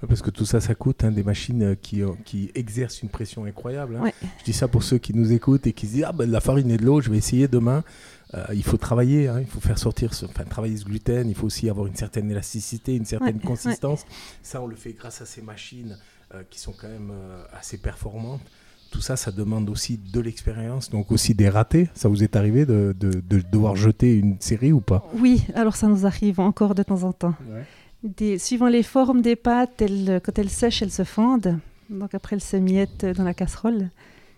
Parce 0.07 0.21
que 0.21 0.29
tout 0.29 0.45
ça, 0.45 0.61
ça 0.61 0.75
coûte 0.75 1.03
hein, 1.03 1.11
des 1.11 1.23
machines 1.23 1.63
euh, 1.63 1.75
qui, 1.75 2.01
qui 2.25 2.51
exercent 2.55 3.01
une 3.01 3.09
pression 3.09 3.45
incroyable. 3.45 3.97
Hein. 3.97 4.11
Je 4.39 4.45
dis 4.45 4.53
ça 4.53 4.67
pour 4.67 4.83
ceux 4.83 4.97
qui 4.97 5.13
nous 5.13 5.31
écoutent 5.31 5.67
et 5.67 5.73
qui 5.73 5.87
se 5.87 5.93
disent 5.93 6.05
Ah, 6.07 6.11
ben, 6.11 6.25
de 6.25 6.31
la 6.31 6.41
farine 6.41 6.71
et 6.71 6.77
de 6.77 6.85
l'eau, 6.85 6.99
je 6.99 7.09
vais 7.09 7.17
essayer 7.17 7.47
demain. 7.47 7.83
Euh, 8.35 8.45
il 8.53 8.63
faut 8.63 8.77
travailler, 8.77 9.27
hein, 9.27 9.39
il 9.39 9.47
faut 9.47 9.59
faire 9.59 9.79
sortir, 9.79 10.13
ce, 10.13 10.25
enfin, 10.25 10.43
travailler 10.43 10.77
ce 10.77 10.85
gluten, 10.85 11.27
il 11.27 11.35
faut 11.35 11.47
aussi 11.47 11.69
avoir 11.69 11.87
une 11.87 11.95
certaine 11.95 12.29
élasticité, 12.29 12.95
une 12.95 13.05
certaine 13.05 13.39
consistance. 13.39 14.05
Ça, 14.43 14.61
on 14.61 14.67
le 14.67 14.75
fait 14.75 14.93
grâce 14.93 15.21
à 15.21 15.25
ces 15.25 15.41
machines 15.41 15.97
euh, 16.35 16.43
qui 16.49 16.59
sont 16.59 16.73
quand 16.79 16.87
même 16.87 17.11
euh, 17.11 17.43
assez 17.53 17.79
performantes. 17.79 18.41
Tout 18.91 19.01
ça, 19.01 19.15
ça 19.15 19.31
demande 19.31 19.69
aussi 19.69 19.97
de 19.97 20.19
l'expérience, 20.19 20.89
donc 20.89 21.11
aussi 21.11 21.33
des 21.33 21.49
ratés. 21.49 21.89
Ça 21.93 22.07
vous 22.09 22.23
est 22.23 22.35
arrivé 22.35 22.65
de, 22.65 22.95
de, 22.99 23.21
devoir 23.51 23.75
jeter 23.75 24.15
une 24.15 24.39
série 24.39 24.71
ou 24.71 24.81
pas? 24.81 25.07
Oui, 25.13 25.45
alors 25.53 25.75
ça 25.75 25.87
nous 25.87 26.07
arrive 26.07 26.39
encore 26.39 26.73
de 26.73 26.81
temps 26.81 27.03
en 27.03 27.13
temps. 27.13 27.35
Des, 28.03 28.39
suivant 28.39 28.67
les 28.67 28.81
formes 28.81 29.21
des 29.21 29.35
pâtes, 29.35 29.81
elles, 29.81 30.21
quand 30.23 30.39
elles 30.39 30.49
sèchent, 30.49 30.81
elles 30.81 30.91
se 30.91 31.03
fendent. 31.03 31.59
Donc 31.91 32.15
après, 32.15 32.35
elles 32.35 32.41
se 32.41 32.57
miettent 32.57 33.05
dans 33.05 33.23
la 33.23 33.35
casserole. 33.35 33.89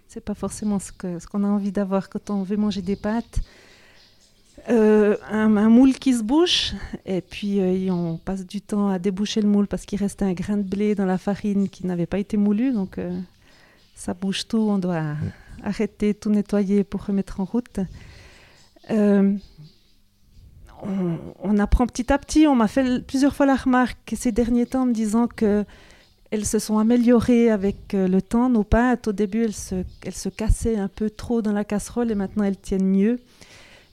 C'est 0.10 0.24
pas 0.24 0.34
forcément 0.34 0.80
ce 0.80 0.92
qu'on 0.92 1.20
ce 1.22 1.28
qu'on 1.28 1.46
a 1.46 1.48
envie 1.48 1.72
d'avoir 1.72 2.10
quand 2.10 2.30
on 2.30 2.44
veut 2.44 2.58
manger 2.58 2.82
des 2.82 2.98
pâtes. 2.98 3.40
Euh, 4.70 5.18
un, 5.30 5.48
moule 5.48 5.94
qui 5.94 6.14
se 6.14 6.24
bouche, 6.24 6.74
et 7.06 7.22
puis 7.22 7.60
euh, 7.60 7.92
on 7.92 8.18
passe 8.18 8.46
du 8.46 8.62
temps 8.62 8.90
à 8.90 9.00
déboucher 9.00 9.42
le 9.42 9.48
moule 9.48 9.66
parce 9.68 9.86
qu'il 9.86 10.00
restait 10.00 10.26
un 10.26 10.34
grain 10.34 10.58
de 10.58 10.64
blé 10.64 10.94
dans 10.94 11.06
la 11.06 11.18
farine 11.18 11.68
qui 11.68 11.86
n'avait 11.88 12.06
pas 12.06 12.20
été 12.20 12.38
moulu, 12.38 12.72
donc 12.72 12.98
euh, 12.98 13.18
ça 13.96 14.14
bouge 14.14 14.48
tout, 14.48 14.60
on 14.60 14.78
doit 14.78 15.16
arrêter, 15.64 16.14
tout 16.14 16.30
nettoyer 16.30 16.84
pour 16.84 17.06
remettre 17.06 17.40
en 17.40 17.46
route. 17.46 17.80
On, 18.90 19.40
on, 21.44 21.58
apprend 21.60 21.88
petit 21.88 22.12
à 22.12 22.18
petit, 22.18 22.48
on 22.48 22.56
m'a 22.56 22.68
fait 22.68 23.06
plusieurs 23.06 23.36
fois 23.36 23.46
la 23.46 23.56
remarque 23.56 24.14
ces 24.16 24.32
derniers 24.32 24.66
temps 24.66 24.82
en 24.82 24.88
me 24.88 24.94
disant 24.94 25.28
que 25.28 25.64
elles 26.32 26.46
se 26.46 26.60
sont 26.60 26.80
améliorées 26.80 27.52
avec 27.52 27.94
le 27.94 28.20
temps, 28.20 28.50
nos 28.50 28.64
pâtes. 28.64 29.08
Au 29.08 29.12
début, 29.12 29.44
elles 29.44 29.54
se, 29.54 29.84
elles 30.04 30.16
se 30.16 30.30
cassaient 30.30 30.78
un 30.78 30.88
peu 30.88 31.10
trop 31.10 31.42
dans 31.42 31.52
la 31.52 31.66
casserole 31.66 32.10
et 32.10 32.16
maintenant 32.16 32.46
elles 32.46 32.58
tiennent 32.58 32.88
mieux. 32.88 33.20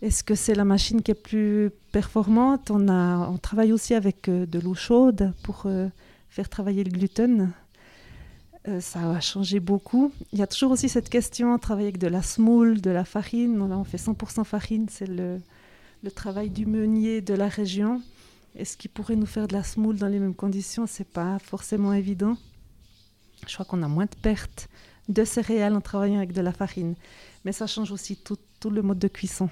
Est-ce 0.01 0.23
que 0.23 0.37
c'est 0.37 0.55
la 0.55 0.65
machine 0.65 1.03
qui 1.03 1.11
est 1.11 1.21
plus 1.23 1.71
performante? 1.91 2.71
On, 2.71 3.39
travaille 3.39 3.73
aussi 3.73 3.95
avec 3.95 4.29
euh, 4.29 4.47
de 4.47 4.61
l'eau 4.61 4.75
chaude 4.75 5.33
pour 5.43 5.65
euh, 5.67 5.89
faire 6.29 6.49
travailler 6.49 6.85
le 6.85 6.91
gluten. 6.91 7.51
Euh, 8.69 8.81
ça 8.81 9.11
a 9.11 9.21
changé 9.21 9.59
beaucoup. 9.59 10.13
Il 10.33 10.39
y 10.39 10.43
a 10.43 10.47
toujours 10.47 10.71
aussi 10.71 10.89
cette 10.89 11.09
question, 11.09 11.59
travailler 11.59 11.89
avec 11.89 11.99
de 11.99 12.07
la 12.07 12.23
semoule, 12.23 12.81
de 12.81 12.91
la 12.91 13.05
farine. 13.05 13.59
Là, 13.69 13.77
on 13.77 13.83
fait 13.83 13.97
100% 13.97 14.45
farine, 14.45 14.87
c'est 14.89 15.09
le, 15.09 15.41
travail 16.15 16.49
du 16.49 16.65
meunier 16.65 17.21
de 17.21 17.35
la 17.35 17.49
région. 17.49 18.01
Est-ce 18.55 18.77
qu'il 18.77 18.91
pourrait 18.91 19.17
nous 19.17 19.27
faire 19.27 19.49
de 19.49 19.53
la 19.53 19.65
semoule 19.65 19.97
dans 19.97 20.07
les 20.07 20.21
mêmes 20.21 20.35
conditions? 20.35 20.87
C'est 20.87 21.09
pas 21.09 21.41
forcément 21.41 21.93
évident. 21.93 22.37
Je 23.49 23.55
crois 23.55 23.67
qu'on 23.67 23.83
a 23.83 23.89
moins 23.89 24.07
de 24.07 24.17
pertes 24.23 24.69
de 25.09 25.25
céréales 25.25 25.75
en 25.75 25.81
travaillant 25.81 26.19
avec 26.19 26.33
de 26.33 26.41
la 26.41 26.53
farine. 26.53 26.95
Mais 27.45 27.53
ça 27.53 27.67
change 27.67 27.91
aussi 27.91 28.17
tout 28.17 28.71
le 28.71 28.83
mode 28.83 28.99
de 29.01 29.09
cuisson. 29.09 29.51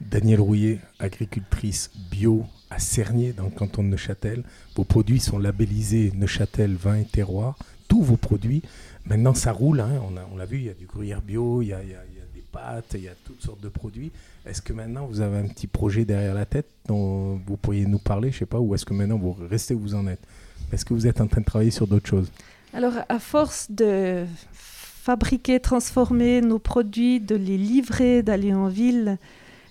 Danielle 0.00 0.40
Rouillet, 0.40 0.80
agricultrice 0.98 1.90
bio 2.10 2.44
à 2.70 2.78
Cernier, 2.78 3.32
dans 3.32 3.44
le 3.44 3.50
canton 3.50 3.82
de 3.82 3.88
Neuchâtel. 3.88 4.42
Vos 4.74 4.84
produits 4.84 5.20
sont 5.20 5.38
labellisés 5.38 6.12
Neuchâtel 6.14 6.74
vin 6.74 6.96
et 6.96 7.04
terroir. 7.04 7.56
Tous 7.88 8.02
vos 8.02 8.16
produits. 8.16 8.62
Maintenant, 9.06 9.34
ça 9.34 9.52
roule. 9.52 9.80
Hein. 9.80 10.00
On, 10.32 10.36
l'a 10.36 10.46
vu, 10.46 10.58
il 10.58 10.64
y 10.64 10.70
a 10.70 10.74
du 10.74 10.86
gruyère 10.86 11.22
bio, 11.22 11.62
il 11.62 11.68
y 11.68 11.72
a, 11.72 11.80
des 11.80 12.42
pâtes, 12.50 12.94
il 12.94 13.02
y 13.02 13.08
a 13.08 13.14
toutes 13.24 13.42
sortes 13.42 13.60
de 13.60 13.68
produits. 13.68 14.10
Est-ce 14.46 14.62
que 14.62 14.72
maintenant, 14.72 15.06
vous 15.06 15.20
avez 15.20 15.38
un 15.38 15.48
petit 15.48 15.66
projet 15.66 16.04
derrière 16.04 16.34
la 16.34 16.46
tête 16.46 16.66
dont 16.86 17.40
vous 17.46 17.56
pourriez 17.56 17.86
nous 17.86 17.98
parler? 17.98 18.32
Je 18.32 18.38
sais 18.38 18.46
pas. 18.46 18.58
Ou 18.58 18.74
est-ce 18.74 18.84
que 18.84 18.94
maintenant, 18.94 19.18
vous 19.18 19.36
restez 19.48 19.74
où 19.74 19.80
vous 19.80 19.94
en 19.94 20.06
êtes? 20.06 20.22
Est-ce 20.72 20.84
que 20.84 20.94
vous 20.94 21.06
êtes 21.06 21.20
en 21.20 21.26
train 21.26 21.40
de 21.40 21.46
travailler 21.46 21.70
sur 21.70 21.86
d'autres 21.86 22.08
choses? 22.08 22.32
Alors, 22.72 22.94
à 23.08 23.18
force 23.20 23.70
de 23.70 24.24
fabriquer, 24.52 25.60
transformer 25.60 26.40
nos 26.40 26.58
produits, 26.58 27.20
de 27.20 27.36
les 27.36 27.58
livrer, 27.58 28.22
d'aller 28.22 28.54
en 28.54 28.68
ville, 28.68 29.18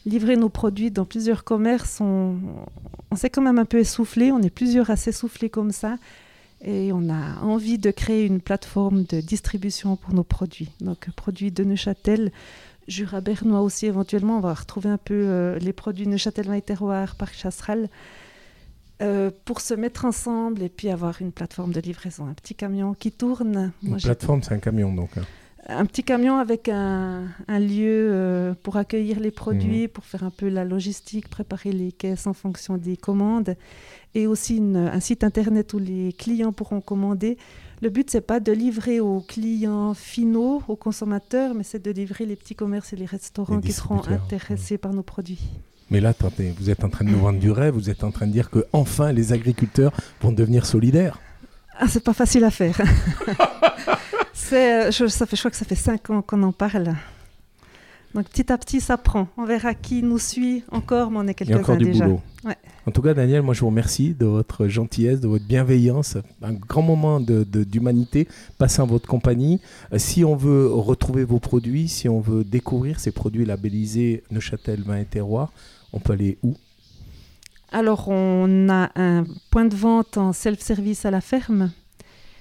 livrer 0.05 0.35
nos 0.35 0.49
produits 0.49 0.91
dans 0.91 1.05
plusieurs 1.05 1.43
commerces, 1.43 2.01
on, 2.01 2.37
s'est 3.15 3.29
quand 3.29 3.41
même 3.41 3.59
un 3.59 3.65
peu 3.65 3.79
essoufflé. 3.79 4.31
On 4.31 4.41
est 4.41 4.49
plusieurs 4.49 4.89
à 4.89 4.95
s'essouffler 4.95 5.49
comme 5.49 5.71
ça. 5.71 5.97
Et 6.61 6.91
on 6.93 7.09
a 7.09 7.41
envie 7.41 7.77
de 7.77 7.91
créer 7.91 8.25
une 8.25 8.39
plateforme 8.39 9.03
de 9.03 9.19
distribution 9.19 9.97
pour 9.97 10.13
nos 10.13 10.23
produits. 10.23 10.71
Donc, 10.79 11.09
produits 11.15 11.51
de 11.51 11.63
Neuchâtel, 11.63 12.31
Jura 12.87 13.21
bernois 13.21 13.61
aussi 13.61 13.85
éventuellement. 13.85 14.37
On 14.37 14.41
va 14.41 14.53
retrouver 14.53 14.89
un 14.89 14.97
peu 14.97 15.13
euh, 15.13 15.59
les 15.59 15.73
produits 15.73 16.07
Neuchâtel 16.07 16.53
et 16.53 16.61
Terroir, 16.61 17.15
Parc 17.15 17.35
Chasseral. 17.35 17.89
Euh, 19.01 19.31
pour 19.43 19.59
se 19.59 19.73
mettre 19.73 20.05
ensemble 20.05 20.61
et 20.61 20.69
puis 20.69 20.89
avoir 20.89 21.19
une 21.19 21.31
plateforme 21.31 21.73
de 21.73 21.81
livraison, 21.81 22.27
un 22.27 22.33
petit 22.33 22.55
camion 22.55 22.93
qui 22.93 23.11
tourne. 23.11 23.73
Une 23.81 23.97
plateforme, 23.97 24.43
c'est 24.43 24.53
un 24.53 24.59
camion 24.59 24.93
donc. 24.93 25.17
Hein 25.17 25.23
un 25.67 25.85
petit 25.85 26.03
camion 26.03 26.37
avec 26.37 26.67
un, 26.67 27.27
lieu 27.47 28.09
euh, 28.11 28.53
pour 28.63 28.77
accueillir 28.77 29.19
les 29.19 29.31
produits, 29.31 29.85
mmh. 29.85 29.89
pour 29.89 30.03
faire 30.03 30.23
un 30.23 30.29
peu 30.29 30.49
la 30.49 30.65
logistique, 30.65 31.29
préparer 31.29 31.71
les 31.71 31.91
caisses 31.91 32.27
en 32.27 32.33
fonction 32.33 32.77
des 32.77 32.97
commandes, 32.97 33.55
et 34.15 34.27
aussi 34.27 34.61
un 34.75 34.99
site 34.99 35.23
internet 35.23 35.73
où 35.73 35.79
les 35.79 36.13
clients 36.13 36.51
pourront 36.51 36.81
commander. 36.81 37.37
Le 37.81 37.89
but, 37.89 38.09
c'est 38.09 38.21
pas 38.21 38.39
de 38.39 38.51
livrer 38.51 38.99
aux 38.99 39.21
clients 39.21 39.93
finaux, 39.93 40.61
aux 40.67 40.75
consommateurs, 40.75 41.53
mais 41.53 41.63
c'est 41.63 41.83
de 41.83 41.91
livrer 41.91 42.25
les 42.25 42.35
petits 42.35 42.55
commerces 42.55 42.93
et 42.93 42.95
les 42.95 43.05
restaurants 43.05 43.59
qui 43.59 43.71
seront 43.71 44.01
intéressés 44.07 44.77
par 44.77 44.93
nos 44.93 45.03
produits. 45.03 45.49
Mais 45.89 45.99
là, 45.99 46.09
attendez, 46.09 46.53
vous 46.57 46.69
êtes 46.69 46.83
en 46.83 46.89
train 46.89 47.05
de 47.05 47.09
nous 47.09 47.19
vendre 47.19 47.39
du 47.39 47.51
rêve, 47.51 47.73
vous 47.73 47.89
êtes 47.89 48.03
en 48.03 48.11
train 48.11 48.27
de 48.27 48.31
dire 48.31 48.49
que 48.49 48.65
enfin 48.73 49.11
les 49.11 49.33
agriculteurs 49.33 49.91
vont 50.21 50.31
devenir 50.31 50.65
solidaires. 50.65 51.19
Ah, 51.77 51.87
c'est 51.87 52.03
pas 52.03 52.13
facile 52.13 52.43
à 52.43 52.51
faire. 52.51 52.79
Euh, 54.51 54.91
je, 54.91 55.07
ça 55.07 55.25
fait, 55.25 55.35
je 55.35 55.41
crois 55.41 55.51
que 55.51 55.57
ça 55.57 55.65
fait 55.65 55.75
cinq 55.75 56.09
ans 56.09 56.21
qu'on 56.21 56.43
en 56.43 56.51
parle. 56.51 56.95
Donc 58.13 58.29
petit 58.29 58.51
à 58.51 58.57
petit, 58.57 58.79
ça 58.79 58.97
prend. 58.97 59.27
On 59.37 59.45
verra 59.45 59.73
qui 59.73 60.03
nous 60.03 60.19
suit 60.19 60.63
encore, 60.71 61.09
mais 61.09 61.17
on 61.19 61.27
est 61.27 61.33
quelques-uns 61.33 61.77
déjà. 61.77 62.05
Boulot. 62.05 62.21
En 62.85 62.91
tout 62.91 63.01
cas, 63.01 63.13
Daniel, 63.13 63.41
moi 63.41 63.53
je 63.53 63.61
vous 63.61 63.67
remercie 63.67 64.13
de 64.13 64.25
votre 64.25 64.67
gentillesse, 64.67 65.19
de 65.21 65.27
votre 65.27 65.45
bienveillance, 65.45 66.17
un 66.41 66.53
grand 66.53 66.81
moment 66.81 67.19
d'humanité 67.19 68.27
passé 68.57 68.81
en 68.81 68.85
votre 68.85 69.07
compagnie. 69.07 69.61
Euh, 69.93 69.97
si 69.97 70.23
on 70.23 70.35
veut 70.35 70.67
retrouver 70.71 71.23
vos 71.23 71.39
produits, 71.39 71.87
si 71.87 72.07
on 72.09 72.19
veut 72.19 72.43
découvrir 72.43 72.99
ces 72.99 73.11
produits 73.11 73.45
labellisés 73.45 74.23
Neuchâtel 74.29 74.83
Vin 74.83 74.97
et 74.97 75.05
Terroir, 75.05 75.51
on 75.93 75.99
peut 75.99 76.13
aller 76.13 76.37
où? 76.43 76.55
Alors, 77.71 78.09
on 78.09 78.69
a 78.69 78.91
un 78.95 79.23
point 79.49 79.65
de 79.65 79.75
vente 79.75 80.17
en 80.17 80.33
self-service 80.33 81.05
à 81.05 81.11
la 81.11 81.21
ferme 81.21 81.71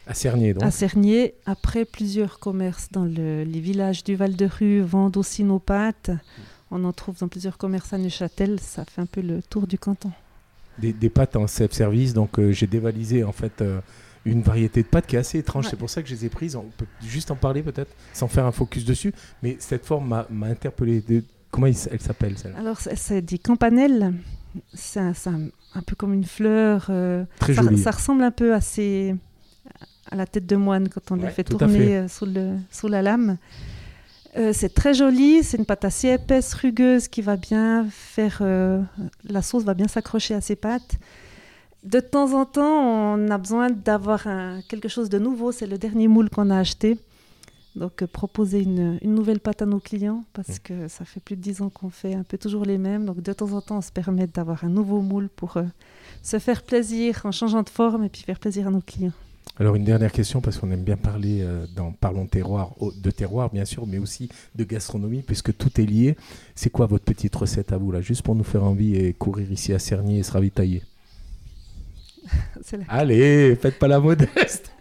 à 0.07 0.15
Cernier, 0.15 0.55
donc. 0.55 0.63
À 0.63 0.71
Cernier. 0.71 1.35
Après, 1.47 1.85
plusieurs 1.85 2.39
commerces 2.39 2.89
dans 2.91 3.05
les 3.05 3.45
villages 3.45 4.05
du 4.05 4.17
Val-de-Rue 4.17 4.81
vendent 4.81 5.17
aussi 5.17 5.45
nos 5.45 5.59
pâtes. 5.59 6.11
On 6.71 6.85
en 6.85 6.93
trouve 6.93 7.19
dans 7.19 7.29
plusieurs 7.29 7.59
commerces 7.59 7.93
à 7.93 7.99
Neuchâtel. 7.99 8.59
Ça 8.61 8.85
fait 8.85 9.01
un 9.01 9.07
peu 9.07 9.21
le 9.21 9.43
tour 9.43 9.67
du 9.67 9.79
canton. 9.79 10.11
Des, 10.79 11.11
pâtes 11.11 11.37
en 11.37 11.47
self-service. 11.47 12.15
Donc, 12.15 12.39
euh, 12.39 12.51
j'ai 12.51 12.67
dévalisé 12.67 13.23
en 13.25 13.33
fait 13.33 13.61
euh, 13.61 13.81
une 14.25 14.43
variété 14.43 14.83
de 14.83 14.89
pâtes 14.89 15.07
qui 15.07 15.17
est 15.17 15.21
assez 15.21 15.39
étrange. 15.39 15.69
C'est 15.69 15.77
pour 15.77 15.91
ça 15.91 16.03
que 16.03 16.09
je 16.09 16.15
les 16.15 16.25
ai 16.25 16.29
prises. 16.29 16.57
On 16.57 16.65
peut 16.77 16.87
juste 17.03 17.31
en 17.31 17.37
parler 17.37 17.63
peut-être, 17.63 17.95
sans 18.13 18.27
faire 18.27 18.47
un 18.47 18.53
focus 18.53 18.85
dessus. 18.85 19.13
Mais 19.43 19.57
cette 19.61 19.85
forme 19.85 20.25
m'a 20.31 20.47
interpellé. 20.47 21.05
Comment 21.51 21.67
elle 21.67 21.77
s'appelle 21.77 22.39
celle-là? 22.39 22.59
Alors, 22.59 22.81
c'est 22.81 23.21
dit 23.21 23.39
campanelle. 23.39 24.15
C'est 24.73 25.01
un, 25.01 25.13
peu 25.87 25.95
comme 25.95 26.15
une 26.15 26.25
fleur. 26.25 26.87
Euh, 26.89 27.25
Très 27.39 27.55
ça, 27.55 27.63
jolie. 27.63 27.79
ça 27.79 27.91
ressemble 27.91 28.23
un 28.23 28.31
peu 28.31 28.55
à, 28.55 28.61
ces, 28.63 29.15
à 30.13 30.17
la 30.17 30.27
tête 30.27 30.47
de 30.47 30.57
moine 30.57 30.89
quand 30.89 31.11
on 31.11 31.19
Ouais, 31.19 31.27
les 31.27 31.31
fait 31.33 31.45
tourner 31.45 31.79
fait. 31.79 31.97
euh, 31.97 32.09
sous, 32.09 32.27
le, 32.27 32.57
sous 32.71 32.89
la 32.89 33.03
lame. 33.03 33.39
Euh, 34.37 34.53
c'est 34.55 34.73
très 34.73 34.95
joli, 34.95 35.43
c'est 35.43 35.57
une 35.59 35.67
pâte 35.67 35.85
assez 35.85 36.09
épaisse, 36.09 36.55
rugueuse, 36.55 37.09
qui 37.09 37.21
va 37.23 37.37
bien 37.37 37.87
faire... 37.91 38.39
euh, 38.41 38.81
la 39.25 39.43
sauce 39.43 39.65
va 39.65 39.75
bien 39.75 39.89
s'accrocher 39.89 40.35
à 40.35 40.41
ses 40.41 40.57
pâtes. 40.57 40.97
De 41.85 42.01
temps 42.01 42.33
en 42.41 42.45
temps, 42.47 43.15
on 43.15 43.29
a 43.31 43.39
besoin 43.39 43.69
d'avoir 43.71 44.25
quelque 44.69 44.89
chose 44.89 45.09
de 45.09 45.19
nouveau. 45.19 45.51
C'est 45.53 45.67
le 45.67 45.79
dernier 45.79 46.09
moule 46.09 46.31
qu'on 46.31 46.49
a 46.51 46.59
acheté. 46.59 46.99
Donc, 47.75 48.03
euh, 48.03 48.07
proposer 48.07 48.61
une, 48.61 48.99
une 49.03 49.15
nouvelle 49.15 49.41
pâte 49.41 49.63
à 49.63 49.67
nos 49.67 49.81
clients, 49.81 50.25
parce 50.35 50.59
que 50.59 50.89
ça 50.89 51.05
fait 51.07 51.21
plus 51.21 51.37
de 51.37 51.41
dix 51.41 51.63
ans 51.63 51.71
qu'on 51.71 51.89
fait 51.89 52.15
un 52.15 52.23
peu 52.23 52.37
toujours 52.39 52.65
les 52.67 52.77
mêmes. 52.79 53.07
Donc, 53.07 53.23
de 53.23 53.33
temps 53.33 53.53
en 53.53 53.61
temps, 53.63 53.79
on 53.79 53.81
se 53.81 53.91
permet 53.93 54.27
d'avoir 54.27 54.63
un 54.65 54.69
nouveau 54.69 55.01
moule 55.01 55.29
pour 55.35 55.57
se 56.23 56.39
faire 56.39 56.63
plaisir 56.63 57.23
en 57.25 57.33
changeant 57.33 57.63
de 57.63 57.71
forme 57.71 58.05
et 58.05 58.09
puis 58.11 58.23
faire 58.23 58.39
plaisir 58.39 58.69
à 58.69 58.71
nos 58.71 58.83
clients. 58.83 59.13
Alors 59.59 59.75
une 59.77 59.85
dernière 59.85 60.13
question 60.13 60.41
parce 60.41 60.57
qu'on 60.59 60.71
aime 60.71 60.83
bien 60.83 60.97
parler 60.97 61.41
euh, 61.43 61.67
dans 61.77 61.93
Parlons 61.93 62.27
terroir, 62.27 62.75
de 62.97 63.11
terroir 63.11 63.51
bien 63.51 63.65
sûr, 63.65 63.87
mais 63.87 63.99
aussi 63.99 64.29
de 64.55 64.65
gastronomie 64.65 65.23
puisque 65.23 65.57
tout 65.57 65.81
est 65.81 65.85
lié. 65.85 66.17
C'est 66.55 66.71
quoi 66.71 66.87
votre 66.87 67.05
petite 67.05 67.35
recette 67.37 67.73
à 67.73 67.77
vous 67.77 67.93
là, 67.93 68.01
juste 68.01 68.23
pour 68.23 68.35
nous 68.35 68.45
faire 68.45 68.65
envie 68.65 68.97
et 68.97 69.13
courir 69.13 69.51
ici 69.53 69.73
à 69.75 69.79
Cerny 69.79 70.19
et 70.19 70.23
se 70.23 70.33
ravitailler? 70.33 70.83
Allez, 72.89 73.57
faites 73.61 73.79
pas 73.79 73.89
la 73.89 74.01
modeste. 74.01 74.73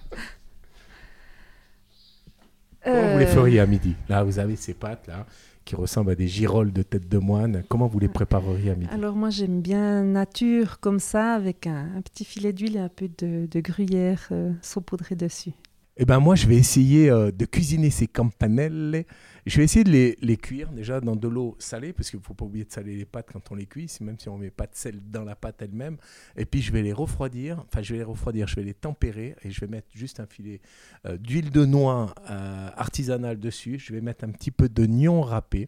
Comment 2.84 3.12
vous 3.14 3.20
les 3.20 3.26
Euh, 3.26 3.34
feriez 3.34 3.60
à 3.60 3.66
midi? 3.66 3.96
Là, 4.10 4.24
vous 4.24 4.40
avez 4.40 4.56
ces 4.56 4.74
pâtes 4.74 5.08
là 5.08 5.26
qui 5.72 5.76
ressemblent 5.78 6.12
à 6.12 6.16
des 6.16 6.28
girolles 6.28 6.74
de 6.74 6.82
tête 6.84 7.08
de 7.08 7.18
moine. 7.18 7.64
Comment 7.70 7.88
vous 7.88 8.00
les 8.00 8.10
prépareriez 8.10 8.72
à 8.72 8.76
midi 8.76 8.92
Alors 8.92 9.16
moi 9.16 9.30
j'aime 9.30 9.62
bien 9.62 10.04
nature 10.04 10.82
comme 10.82 11.00
ça 11.00 11.34
avec 11.34 11.66
un, 11.66 11.88
un 11.96 12.02
petit 12.02 12.26
filet 12.26 12.52
d'huile 12.52 12.76
et 12.76 12.80
un 12.80 12.90
peu 12.90 13.08
de, 13.18 13.48
de 13.50 13.60
gruyère 13.62 14.28
euh, 14.34 14.52
saupoudrée 14.62 15.16
dessus. 15.16 15.54
Eh 16.04 16.06
ben 16.06 16.20
moi, 16.20 16.34
je 16.34 16.48
vais 16.48 16.56
essayer 16.56 17.12
euh, 17.12 17.30
de 17.30 17.46
cuisiner 17.46 17.92
ces 17.92 18.08
campanelles. 18.08 19.06
Je 19.46 19.58
vais 19.58 19.66
essayer 19.66 19.84
de 19.84 20.16
les, 20.20 20.38
cuire 20.38 20.72
déjà 20.72 21.00
dans 21.00 21.16
de 21.16 21.28
l'eau 21.28 21.56
salée, 21.60 21.94
parce 21.94 22.10
qu'il 22.10 22.18
ne 22.18 22.24
faut 22.24 22.34
pas 22.34 22.46
oublier 22.46 22.66
de 22.66 22.72
saler 22.72 22.96
les 22.96 23.06
pâtes 23.06 23.30
quand 23.32 23.52
on 23.52 23.56
les 23.56 23.68
cuit, 23.68 23.88
même 24.02 24.18
si 24.18 24.28
on 24.28 24.40
ne 24.40 24.46
met 24.46 24.50
pas 24.50 24.66
de 24.66 24.74
sel 24.74 25.00
dans 25.12 25.24
la 25.24 25.36
pâte 25.36 25.62
elle-même. 25.62 25.98
Et 26.36 26.46
puis 26.46 26.60
je 26.60 26.72
vais 26.72 26.82
les 26.82 26.92
refroidir, 26.92 27.64
enfin 27.68 27.84
je 27.84 27.94
vais 27.94 28.00
les 28.00 28.04
refroidir, 28.04 28.48
je 28.48 28.56
vais 28.56 28.64
les 28.64 28.74
tempérer 28.74 29.36
et 29.44 29.52
je 29.52 29.62
vais 29.62 29.68
mettre 29.68 29.90
juste 29.94 30.20
un 30.20 30.26
filet 30.26 30.60
euh, 31.06 31.18
d'huile 31.18 31.52
de 31.52 31.66
noix 31.66 32.16
euh, 32.32 32.70
artisanale 32.76 33.40
dessus. 33.40 33.78
Je 33.78 33.94
vais 33.94 34.02
mettre 34.02 34.24
un 34.24 34.32
petit 34.32 34.50
peu 34.50 34.70
d'oignon 34.70 35.22
râpé. 35.22 35.68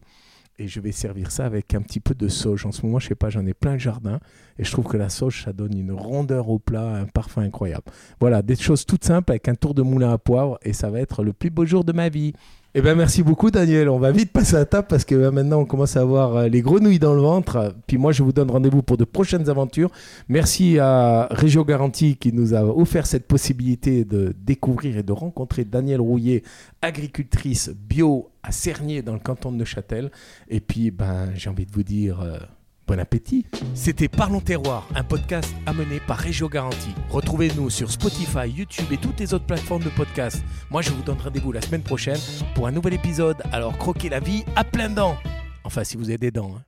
Et 0.58 0.68
je 0.68 0.78
vais 0.78 0.92
servir 0.92 1.32
ça 1.32 1.46
avec 1.46 1.74
un 1.74 1.82
petit 1.82 1.98
peu 1.98 2.14
de 2.14 2.28
sauge. 2.28 2.64
En 2.64 2.70
ce 2.70 2.86
moment, 2.86 3.00
je 3.00 3.08
sais 3.08 3.16
pas, 3.16 3.28
j'en 3.28 3.44
ai 3.44 3.54
plein 3.54 3.72
le 3.72 3.78
jardin. 3.78 4.20
Et 4.58 4.64
je 4.64 4.70
trouve 4.70 4.86
que 4.86 4.96
la 4.96 5.08
sauge, 5.08 5.42
ça 5.44 5.52
donne 5.52 5.76
une 5.76 5.90
rondeur 5.90 6.48
au 6.48 6.60
plat, 6.60 6.94
un 6.94 7.06
parfum 7.06 7.42
incroyable. 7.42 7.84
Voilà, 8.20 8.40
des 8.40 8.54
choses 8.54 8.86
toutes 8.86 9.04
simples 9.04 9.32
avec 9.32 9.48
un 9.48 9.56
tour 9.56 9.74
de 9.74 9.82
moulin 9.82 10.12
à 10.12 10.18
poivre 10.18 10.58
et 10.62 10.72
ça 10.72 10.90
va 10.90 11.00
être 11.00 11.24
le 11.24 11.32
plus 11.32 11.50
beau 11.50 11.66
jour 11.66 11.82
de 11.82 11.92
ma 11.92 12.08
vie. 12.08 12.34
Eh 12.76 12.82
bien, 12.82 12.96
merci 12.96 13.22
beaucoup, 13.22 13.52
Daniel. 13.52 13.88
On 13.88 14.00
va 14.00 14.10
vite 14.10 14.32
passer 14.32 14.56
à 14.56 14.64
table 14.64 14.88
parce 14.88 15.04
que 15.04 15.14
euh, 15.14 15.30
maintenant, 15.30 15.60
on 15.60 15.64
commence 15.64 15.96
à 15.96 16.00
avoir 16.00 16.34
euh, 16.36 16.48
les 16.48 16.60
grenouilles 16.60 16.98
dans 16.98 17.14
le 17.14 17.20
ventre. 17.20 17.72
Puis 17.86 17.98
moi, 17.98 18.10
je 18.10 18.24
vous 18.24 18.32
donne 18.32 18.50
rendez-vous 18.50 18.82
pour 18.82 18.96
de 18.96 19.04
prochaines 19.04 19.48
aventures. 19.48 19.92
Merci 20.28 20.80
à 20.80 21.28
Régio 21.30 21.64
Garantie 21.64 22.16
qui 22.16 22.32
nous 22.32 22.52
a 22.52 22.64
offert 22.64 23.06
cette 23.06 23.28
possibilité 23.28 24.04
de 24.04 24.34
découvrir 24.36 24.96
et 24.98 25.04
de 25.04 25.12
rencontrer 25.12 25.64
Daniel 25.64 26.00
Rouillet, 26.00 26.42
agricultrice 26.82 27.70
bio 27.70 28.30
à 28.42 28.50
Cernier 28.50 29.02
dans 29.02 29.12
le 29.12 29.20
canton 29.20 29.52
de 29.52 29.56
Neuchâtel. 29.58 30.10
Et 30.48 30.58
puis, 30.58 30.90
ben, 30.90 31.28
j'ai 31.36 31.50
envie 31.50 31.66
de 31.66 31.72
vous 31.72 31.84
dire. 31.84 32.20
euh, 32.22 32.38
Bon 32.86 33.00
appétit 33.00 33.46
C'était 33.74 34.08
Parlons 34.08 34.40
Terroir, 34.40 34.86
un 34.94 35.04
podcast 35.04 35.54
amené 35.64 36.00
par 36.06 36.18
Régio 36.18 36.48
Garantie. 36.50 36.94
Retrouvez-nous 37.08 37.70
sur 37.70 37.90
Spotify, 37.90 38.46
YouTube 38.48 38.92
et 38.92 38.98
toutes 38.98 39.18
les 39.20 39.32
autres 39.32 39.46
plateformes 39.46 39.82
de 39.84 39.88
podcast. 39.88 40.44
Moi, 40.70 40.82
je 40.82 40.90
vous 40.90 41.02
donne 41.02 41.18
rendez-vous 41.18 41.50
la 41.52 41.62
semaine 41.62 41.82
prochaine 41.82 42.18
pour 42.54 42.66
un 42.66 42.72
nouvel 42.72 42.92
épisode. 42.94 43.38
Alors, 43.52 43.76
croquez 43.78 44.10
la 44.10 44.20
vie 44.20 44.44
à 44.54 44.64
plein 44.64 44.90
dents 44.90 45.16
Enfin, 45.64 45.82
si 45.82 45.96
vous 45.96 46.10
avez 46.10 46.18
des 46.18 46.30
dents. 46.30 46.52
hein. 46.58 46.62